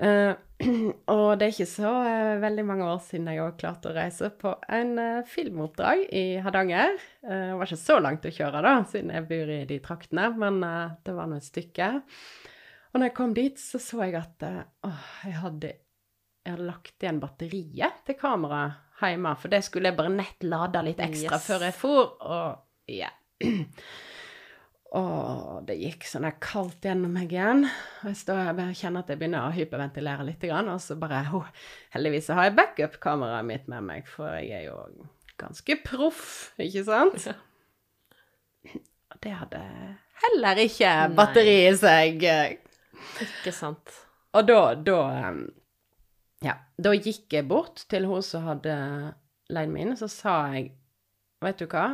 Uh, 0.00 0.32
og 1.12 1.34
det 1.36 1.48
er 1.48 1.52
ikke 1.52 1.66
så 1.68 1.90
uh, 2.06 2.38
veldig 2.40 2.62
mange 2.64 2.86
år 2.88 3.02
siden 3.04 3.26
jeg 3.28 3.42
òg 3.42 3.58
klarte 3.60 3.90
å 3.90 3.96
reise 3.96 4.30
på 4.32 4.54
en 4.72 4.94
uh, 4.96 5.26
filmoppdrag 5.28 6.06
i 6.16 6.24
Hardanger. 6.40 6.94
Det 7.20 7.40
var 7.58 7.68
ikke 7.68 7.82
så 7.82 7.98
langt 8.00 8.28
å 8.30 8.32
kjøre, 8.32 8.62
da, 8.64 8.74
siden 8.88 9.12
jeg 9.12 9.26
bor 9.28 9.52
i 9.52 9.60
de 9.68 9.80
traktene, 9.84 10.30
men 10.40 10.62
det 11.04 11.16
var 11.16 11.28
nå 11.28 11.40
et 11.40 11.50
stykke. 11.50 11.90
Og 12.90 12.98
når 12.98 13.10
jeg 13.10 13.16
kom 13.18 13.34
dit, 13.36 13.60
så 13.60 13.82
så 13.82 14.04
jeg 14.06 14.16
at 14.22 14.46
jeg, 14.46 15.34
hadde, 15.42 15.74
jeg 16.46 16.54
hadde 16.54 16.70
lagt 16.70 17.04
igjen 17.04 17.20
batteriet 17.22 18.00
til 18.06 18.18
kameraet 18.18 18.89
hjemme, 19.08 19.32
for 19.40 19.48
det 19.48 19.62
skulle 19.64 19.88
jeg 19.88 19.96
bare 19.96 20.12
nett 20.12 20.42
lade 20.44 20.82
litt 20.84 21.00
ekstra 21.00 21.36
Yes. 21.38 21.46
før 21.46 21.60
jeg 21.64 21.74
for, 21.74 22.14
og 22.20 22.92
ja. 22.92 23.08
Og 24.98 25.60
det 25.68 25.76
gikk 25.78 26.02
sånn 26.08 26.24
der 26.26 26.34
kaldt 26.42 26.82
gjennom 26.82 27.12
meg 27.14 27.30
igjen. 27.30 27.60
Og 28.02 28.08
jeg 28.10 28.16
står 28.18 28.40
jeg 28.42 28.56
bare 28.58 28.74
kjenner 28.74 29.04
at 29.04 29.12
jeg 29.12 29.20
begynner 29.20 29.44
å 29.46 29.52
hyperventilere 29.54 30.24
litt, 30.26 30.42
og 30.50 30.80
så 30.82 30.96
bare 30.98 31.20
oh, 31.38 31.46
Heldigvis 31.94 32.26
så 32.26 32.34
har 32.34 32.48
jeg 32.48 32.56
backup-kameraet 32.58 33.46
mitt 33.46 33.68
med 33.70 33.86
meg, 33.86 34.08
for 34.10 34.34
jeg 34.42 34.50
er 34.50 34.64
jo 34.66 35.06
ganske 35.38 35.76
proff, 35.86 36.50
ikke 36.58 36.82
sant? 36.88 37.22
Ja. 37.30 37.36
Og 39.14 39.22
det 39.22 39.36
hadde 39.38 39.62
heller 40.24 40.58
ikke 40.66 40.90
batteri 41.16 41.54
i 41.68 41.72
seg. 41.78 42.26
Ikke 43.22 43.54
sant. 43.54 43.94
Og 44.34 44.46
da, 44.50 44.74
da 44.74 44.98
Ja, 46.44 46.54
da 46.80 46.92
gikk 46.96 47.32
jeg 47.36 47.48
bort 47.50 47.82
til 47.92 48.06
hun 48.08 48.22
som 48.24 48.46
hadde 48.48 48.74
leid 49.52 49.68
meg 49.72 49.82
inn, 49.84 49.92
og 49.92 50.00
så 50.00 50.08
sa 50.12 50.36
jeg 50.54 50.70
Vet 51.40 51.58
du 51.60 51.66
hva? 51.72 51.86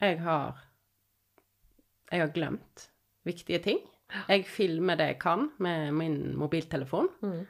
Jeg 0.00 0.18
har 0.24 0.60
Jeg 2.12 2.20
har 2.20 2.32
glemt 2.34 2.86
viktige 3.24 3.60
ting. 3.64 3.78
Jeg 4.28 4.44
filmer 4.44 4.96
det 5.00 5.06
jeg 5.14 5.18
kan 5.22 5.46
med 5.62 5.92
min 5.96 6.16
mobiltelefon, 6.36 7.08
Mm. 7.22 7.46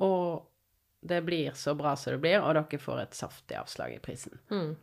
og 0.00 0.46
det 1.02 1.24
blir 1.26 1.52
så 1.58 1.74
bra 1.74 1.94
som 1.96 2.12
det 2.12 2.20
blir, 2.20 2.38
og 2.44 2.54
dere 2.54 2.78
får 2.78 3.00
et 3.02 3.14
saftig 3.18 3.56
avslag 3.58 3.94
i 3.96 3.98
prisen. 3.98 4.38
Mm. 4.50 4.76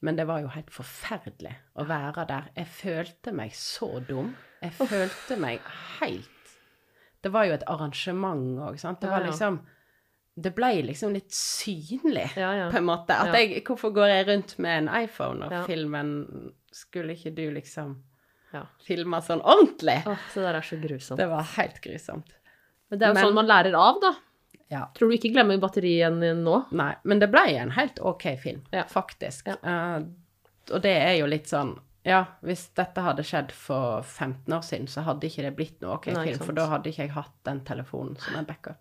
Men 0.00 0.16
det 0.16 0.26
var 0.26 0.40
jo 0.40 0.48
helt 0.54 0.70
forferdelig 0.72 1.52
å 1.76 1.84
være 1.88 2.24
der. 2.28 2.48
Jeg 2.56 2.66
følte 2.66 3.32
meg 3.32 3.52
så 3.52 3.90
dum. 4.08 4.34
Jeg 4.62 4.72
følte 4.78 5.36
meg 5.40 5.60
helt 6.00 6.30
Det 7.24 7.32
var 7.32 7.46
jo 7.48 7.54
et 7.56 7.64
arrangement 7.72 8.58
òg, 8.68 8.76
sant. 8.82 9.00
Det 9.00 9.08
var 9.10 9.24
liksom 9.24 9.60
Det 10.36 10.50
ble 10.54 10.70
liksom 10.82 11.12
litt 11.14 11.30
synlig, 11.30 12.26
Ja, 12.36 12.48
ja. 12.58 12.70
på 12.70 12.76
en 12.80 12.84
måte. 12.88 13.14
At 13.14 13.34
jeg 13.38 13.62
Hvorfor 13.64 13.92
går 13.94 14.08
jeg 14.10 14.26
rundt 14.28 14.56
med 14.58 14.78
en 14.82 14.88
iPhone 15.04 15.44
og 15.46 15.52
Ja. 15.52 15.62
filmen 15.68 16.52
Skulle 16.74 17.14
ikke 17.16 17.34
du 17.34 17.50
liksom 17.54 17.96
Ja. 18.52 18.66
Filma 18.86 19.18
sånn 19.20 19.40
ordentlig. 19.42 20.02
Åh, 20.06 20.18
det 20.34 20.42
der 20.42 20.54
er 20.54 20.60
så 20.62 20.76
grusomt. 20.80 21.16
Det 21.18 21.26
var 21.28 21.42
helt 21.56 21.80
grusomt. 21.82 22.28
Men 22.90 22.98
det 23.00 23.06
er 23.06 23.08
jo 23.10 23.14
Men- 23.14 23.24
sånn 23.24 23.34
man 23.34 23.46
lærer 23.48 23.74
av, 23.74 24.00
da. 24.00 24.12
Ja. 24.70 24.86
Tror 24.94 25.10
du 25.10 25.16
ikke 25.16 25.32
glemmer 25.34 25.58
batteriet 25.58 26.12
igjen 26.12 26.44
nå? 26.44 26.66
Nei, 26.72 26.94
men 27.04 27.18
det 27.18 27.30
ble 27.32 27.40
en 27.58 27.70
helt 27.70 27.98
ok 28.00 28.36
film, 28.38 28.62
Ja. 28.72 28.84
faktisk. 28.84 29.48
Eh, 29.48 30.04
og 30.72 30.82
det 30.82 30.96
er 31.02 31.18
jo 31.18 31.26
litt 31.26 31.44
sånn 31.46 31.78
Ja, 32.04 32.20
hvis 32.44 32.66
dette 32.76 33.00
hadde 33.00 33.24
skjedd 33.24 33.52
for 33.56 34.02
15 34.04 34.52
år 34.52 34.64
siden, 34.66 34.88
så 34.92 35.04
hadde 35.06 35.28
ikke 35.30 35.44
det 35.46 35.54
blitt 35.56 35.78
noe 35.80 35.96
OK 35.96 36.10
Nei, 36.12 36.26
film, 36.28 36.42
for 36.44 36.56
da 36.56 36.66
hadde 36.74 36.90
ikke 36.90 37.06
jeg 37.06 37.14
hatt 37.16 37.36
den 37.48 37.62
telefonen 37.64 38.18
som 38.20 38.36
en 38.36 38.48
backup. 38.48 38.80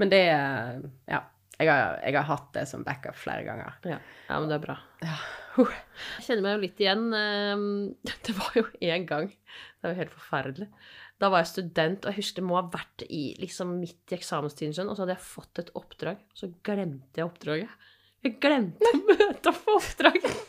Men 0.00 0.12
det 0.12 0.24
eh, 0.32 0.82
Ja. 1.12 1.22
Jeg 1.60 1.68
har, 1.68 1.98
jeg 2.02 2.16
har 2.16 2.24
hatt 2.26 2.46
det 2.56 2.62
som 2.66 2.82
backup 2.82 3.14
flere 3.14 3.44
ganger. 3.46 3.74
Ja. 3.86 3.98
ja, 4.26 4.38
men 4.40 4.48
det 4.50 4.56
er 4.56 4.62
bra. 4.64 4.76
Ja. 5.04 5.16
Jeg 5.60 6.24
kjenner 6.26 6.42
meg 6.46 6.54
jo 6.56 6.62
litt 6.64 6.80
igjen. 6.80 7.02
ehm, 7.14 7.66
Det 8.26 8.34
var 8.38 8.56
jo 8.56 8.64
en 8.88 9.04
gang 9.06 9.28
Det 9.28 9.84
er 9.84 9.92
jo 9.92 9.98
helt 10.00 10.14
forferdelig. 10.16 10.68
Da 11.22 11.28
var 11.30 11.44
jeg 11.44 11.52
student, 11.52 12.02
og 12.02 12.10
jeg 12.10 12.18
husker 12.18 12.40
det 12.40 12.48
må 12.48 12.56
ha 12.58 12.64
vært 12.72 13.04
i 13.06 13.20
liksom 13.38 13.76
midt 13.78 14.10
i 14.10 14.16
eksamenstiden, 14.18 14.74
skjønn, 14.74 14.90
og 14.90 14.96
så 14.98 15.04
hadde 15.04 15.14
jeg 15.14 15.26
fått 15.28 15.60
et 15.62 15.70
oppdrag, 15.78 16.24
og 16.32 16.40
så 16.40 16.48
glemte 16.66 17.20
jeg 17.20 17.28
oppdraget. 17.28 17.76
Jeg 18.26 18.40
glemte 18.42 18.90
å 18.90 19.02
møte 19.06 19.52
opp 19.52 19.62
på 19.68 19.76
oppdraget! 19.78 20.42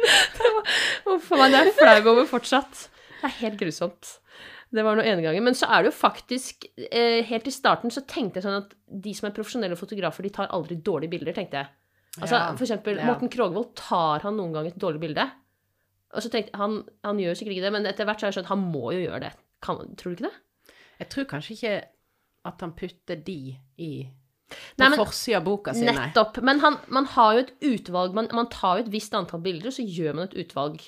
Uff 1.12 1.30
a 1.32 1.38
meg, 1.38 1.52
det 1.52 1.60
er 1.60 1.70
jeg 1.70 1.76
flau 1.78 2.12
over 2.14 2.28
fortsatt. 2.30 2.86
Det 3.20 3.28
er 3.28 3.38
helt 3.42 3.60
grusomt. 3.60 4.16
Det 4.72 4.84
var 4.86 4.96
noe 4.96 5.04
ene 5.06 5.22
gangen. 5.24 5.44
Men 5.44 5.56
så 5.58 5.68
er 5.68 5.84
det 5.84 5.92
jo 5.92 5.98
faktisk 5.98 6.64
eh, 6.88 7.20
Helt 7.28 7.48
i 7.48 7.52
starten 7.52 7.92
så 7.92 8.04
tenkte 8.08 8.40
jeg 8.40 8.46
sånn 8.46 8.62
at 8.62 8.72
de 9.04 9.12
som 9.16 9.28
er 9.28 9.34
profesjonelle 9.36 9.76
fotografer, 9.78 10.24
de 10.24 10.32
tar 10.32 10.50
aldri 10.56 10.78
dårlige 10.80 11.12
bilder, 11.12 11.36
tenkte 11.36 11.60
jeg. 11.60 11.72
Altså, 12.18 12.36
Ja, 12.36 12.46
for 12.56 12.66
eksempel 12.66 12.98
ja. 13.00 13.06
Morten 13.08 13.30
Krogvold, 13.32 13.74
tar 13.78 14.24
han 14.24 14.36
noen 14.40 14.56
gang 14.56 14.68
et 14.68 14.80
dårlig 14.80 15.00
bilde? 15.04 15.26
Og 16.12 16.24
så 16.24 16.32
tenkte 16.32 16.58
han, 16.60 16.82
han 17.04 17.20
gjør 17.20 17.36
sikkert 17.38 17.56
ikke 17.56 17.66
det, 17.66 17.74
men 17.76 17.88
etter 17.88 18.08
hvert 18.08 18.20
så 18.20 18.26
har 18.26 18.32
jeg 18.32 18.40
skjønt 18.40 18.52
han 18.52 18.64
må 18.72 18.90
jo 18.92 19.04
gjøre 19.06 19.22
det. 19.24 19.32
Kan, 19.64 19.80
tror 19.96 20.12
du 20.12 20.18
ikke 20.18 20.28
det? 20.28 20.74
Jeg 21.00 21.10
tror 21.12 21.28
kanskje 21.30 21.54
ikke 21.56 21.76
at 22.52 22.64
han 22.64 22.74
putter 22.76 23.22
de 23.28 23.38
i 23.80 23.92
på 24.78 24.88
forsida 24.98 25.40
av 25.40 25.46
boka 25.46 25.74
si, 25.76 25.84
nei. 25.86 25.94
Nettopp. 25.96 26.40
Men 26.46 26.62
han, 26.64 26.78
man 26.92 27.08
har 27.14 27.36
jo 27.36 27.44
et 27.44 27.52
utvalg, 27.72 28.16
man, 28.16 28.30
man 28.36 28.50
tar 28.52 28.78
jo 28.78 28.86
et 28.86 28.92
visst 28.94 29.16
antall 29.18 29.42
bilder, 29.44 29.70
og 29.70 29.76
så 29.76 29.86
gjør 29.86 30.18
man 30.18 30.28
et 30.28 30.38
utvalg. 30.44 30.82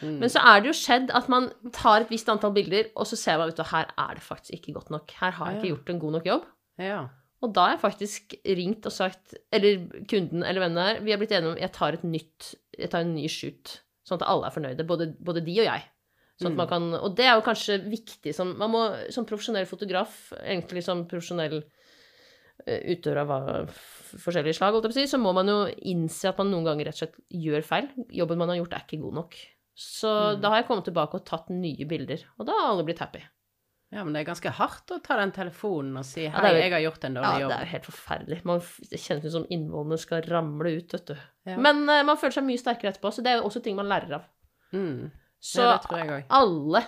Mm. 0.00 0.18
Men 0.22 0.32
så 0.32 0.42
er 0.46 0.62
det 0.62 0.70
jo 0.70 0.76
skjedd 0.78 1.12
at 1.16 1.30
man 1.32 1.50
tar 1.74 2.04
et 2.04 2.12
visst 2.12 2.30
antall 2.32 2.54
bilder, 2.56 2.90
og 2.94 3.08
så 3.10 3.18
ser 3.18 3.40
man 3.40 3.52
ut 3.52 3.62
at 3.64 3.72
her 3.72 3.90
er 3.94 4.18
det 4.18 4.24
faktisk 4.26 4.58
ikke 4.58 4.76
godt 4.78 4.92
nok. 4.94 5.16
Her 5.20 5.36
har 5.38 5.52
jeg 5.52 5.60
ikke 5.60 5.74
gjort 5.74 5.92
en 5.94 6.02
god 6.04 6.18
nok 6.18 6.30
jobb. 6.32 6.48
Ja. 6.82 7.02
Og 7.44 7.52
da 7.54 7.66
har 7.66 7.76
jeg 7.76 7.84
faktisk 7.84 8.34
ringt 8.58 8.86
og 8.88 8.94
sagt, 8.94 9.36
eller 9.54 9.84
kunden 10.10 10.42
eller 10.42 10.64
hvem 10.64 10.78
det 10.78 10.86
er, 10.88 11.04
vi 11.06 11.14
har 11.14 11.20
blitt 11.20 11.34
enige 11.36 11.52
om 11.52 11.60
jeg 11.60 11.74
tar 11.76 11.94
et 11.94 12.06
nytt, 12.06 12.54
jeg 12.74 12.90
tar 12.90 13.06
en 13.06 13.14
ny 13.14 13.28
shoot, 13.30 13.76
sånn 14.06 14.18
at 14.18 14.26
alle 14.26 14.48
er 14.48 14.54
fornøyde, 14.56 14.86
både, 14.88 15.12
både 15.22 15.44
de 15.46 15.54
og 15.62 15.68
jeg. 15.68 15.86
Sånn 16.38 16.54
man 16.54 16.68
kan, 16.70 16.84
og 16.94 17.16
det 17.18 17.26
er 17.26 17.34
jo 17.34 17.46
kanskje 17.46 17.80
viktig 17.90 18.30
som, 18.34 18.52
man 18.60 18.70
må, 18.70 18.82
som 19.14 19.26
profesjonell 19.26 19.66
fotograf, 19.66 20.28
egentlig 20.38 20.84
som 20.86 21.02
profesjonell 21.10 21.64
eh, 22.66 22.80
utøver 22.96 23.18
av 23.22 23.70
forskjellige 24.18 24.54
slag, 24.58 24.72
holdt 24.72 24.84
jeg 24.88 24.92
på 24.92 24.98
å 24.98 25.00
si, 25.02 25.06
så 25.12 25.18
må 25.20 25.32
man 25.36 25.46
jo 25.48 25.58
innse 25.92 26.28
at 26.30 26.38
man 26.38 26.50
noen 26.50 26.64
ganger 26.64 26.86
rett 26.88 26.94
og 26.96 27.04
slett 27.06 27.18
gjør 27.30 27.62
feil. 27.64 27.88
Jobben 28.10 28.38
man 28.38 28.48
har 28.48 28.56
gjort 28.62 28.72
er 28.78 28.84
ikke 28.86 29.00
god 29.02 29.14
nok. 29.22 29.36
Så 29.78 30.10
da 30.40 30.48
har 30.50 30.62
jeg 30.62 30.66
kommet 30.66 30.84
tilbake 30.88 31.14
og 31.20 31.26
tatt 31.28 31.50
nye 31.54 31.84
bilder, 31.86 32.24
og 32.38 32.46
da 32.48 32.52
har 32.56 32.72
alle 32.72 32.84
blitt 32.88 32.98
happy. 32.98 33.20
ja, 33.90 34.02
men 34.04 34.12
det 34.12 34.20
er 34.20 34.26
ganske 34.34 34.50
hardt 34.52 34.90
å 34.92 34.98
ta 35.00 35.16
den 35.16 35.30
telefonen 35.32 35.96
og 35.96 36.04
si 36.04 36.20
det 36.26 36.32
'hei, 36.32 36.44
er 36.50 36.54
jo- 36.54 36.60
jeg 36.60 36.72
har 36.72 36.80
gjort 36.90 37.04
en 37.04 37.14
dårlig 37.14 37.40
jobb'. 37.40 37.40
Ja, 37.40 37.48
det 37.48 37.56
er 37.56 37.64
jo 37.64 37.72
helt 37.72 37.86
forferdelig. 37.86 38.44
Man, 38.44 38.60
det 38.90 38.98
kjennes 39.00 39.24
ut 39.24 39.32
som 39.32 39.46
innvollene 39.50 39.98
skal 39.98 40.22
ramle 40.22 40.76
ut, 40.76 40.92
vet 40.92 41.06
du. 41.06 41.16
Ja. 41.46 41.56
Men 41.56 41.88
uh, 41.88 42.02
man 42.04 42.16
føler 42.18 42.32
seg 42.32 42.44
mye 42.44 42.58
sterkere 42.58 42.92
etterpå, 42.92 43.08
så 43.12 43.22
det 43.22 43.28
er 43.32 43.36
jo 43.40 43.44
også 43.48 43.62
ting 43.62 43.76
man 43.76 43.86
lærer 43.88 44.12
av. 44.16 44.24
Mm. 44.74 45.10
Så 45.40 45.60
Ja, 45.62 45.78
det 45.78 45.86
tror 45.86 45.98
jeg 45.98 46.08
også. 46.08 46.26
alle 46.30 46.84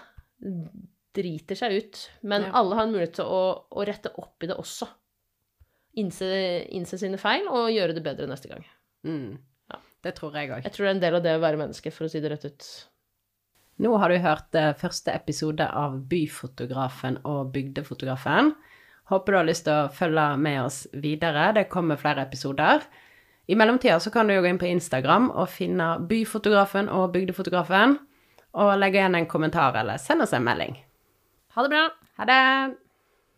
driter 1.14 1.56
seg 1.58 1.72
ut, 1.78 2.10
men 2.22 2.42
Ja. 2.42 2.50
alle 2.54 2.74
har 2.76 2.82
en 2.86 2.92
mulighet 2.92 3.14
til 3.14 3.24
å, 3.24 3.64
å 3.72 3.86
rette 3.86 4.12
opp 4.18 4.42
i 4.42 4.46
det 4.46 4.56
også. 4.56 4.88
Innse, 5.98 6.30
innse 6.70 6.98
sine 7.00 7.18
feil 7.18 7.48
og 7.50 7.72
gjøre 7.74 7.96
det 7.96 8.04
bedre 8.04 8.28
neste 8.30 8.50
gang. 8.52 8.62
Mm. 9.06 9.40
Ja. 9.72 9.80
Det 10.06 10.14
tror 10.18 10.36
jeg 10.38 10.52
òg. 10.52 10.62
Jeg 10.64 10.74
tror 10.76 10.86
det 10.86 10.90
er 10.90 10.96
en 10.96 11.04
del 11.04 11.18
av 11.18 11.24
det 11.24 11.34
å 11.38 11.42
være 11.42 11.60
menneske, 11.60 11.92
for 11.94 12.06
å 12.06 12.12
si 12.12 12.22
det 12.22 12.30
rett 12.30 12.46
ut. 12.46 12.68
Nå 13.80 13.94
har 13.96 14.12
du 14.12 14.20
hørt 14.20 14.58
eh, 14.58 14.74
første 14.76 15.12
episode 15.16 15.64
av 15.64 15.96
Byfotografen 16.10 17.18
og 17.24 17.54
Bygdefotografen. 17.54 18.52
Håper 19.10 19.32
du 19.32 19.38
har 19.40 19.48
lyst 19.48 19.64
til 19.66 19.74
å 19.74 19.92
følge 19.94 20.26
med 20.38 20.58
oss 20.62 20.82
videre. 20.92 21.48
Det 21.56 21.70
kommer 21.72 21.98
flere 21.98 22.22
episoder. 22.28 22.84
I 23.50 23.56
mellomtida 23.58 23.96
så 23.98 24.12
kan 24.14 24.28
du 24.28 24.36
jo 24.36 24.44
gå 24.44 24.52
inn 24.52 24.60
på 24.60 24.68
Instagram 24.68 25.30
og 25.32 25.50
finne 25.50 25.96
Byfotografen 26.06 26.92
og 26.92 27.10
Bygdefotografen, 27.16 27.96
og 28.60 28.76
legge 28.78 29.00
igjen 29.00 29.16
en 29.18 29.26
kommentar 29.30 29.74
eller 29.80 29.98
send 29.98 30.22
oss 30.22 30.36
en 30.36 30.46
melding. 30.46 30.76
Ha 31.56 31.66
det 31.66 31.72
bra! 31.72 31.82
Ha 32.20 32.28
det! 32.30 32.40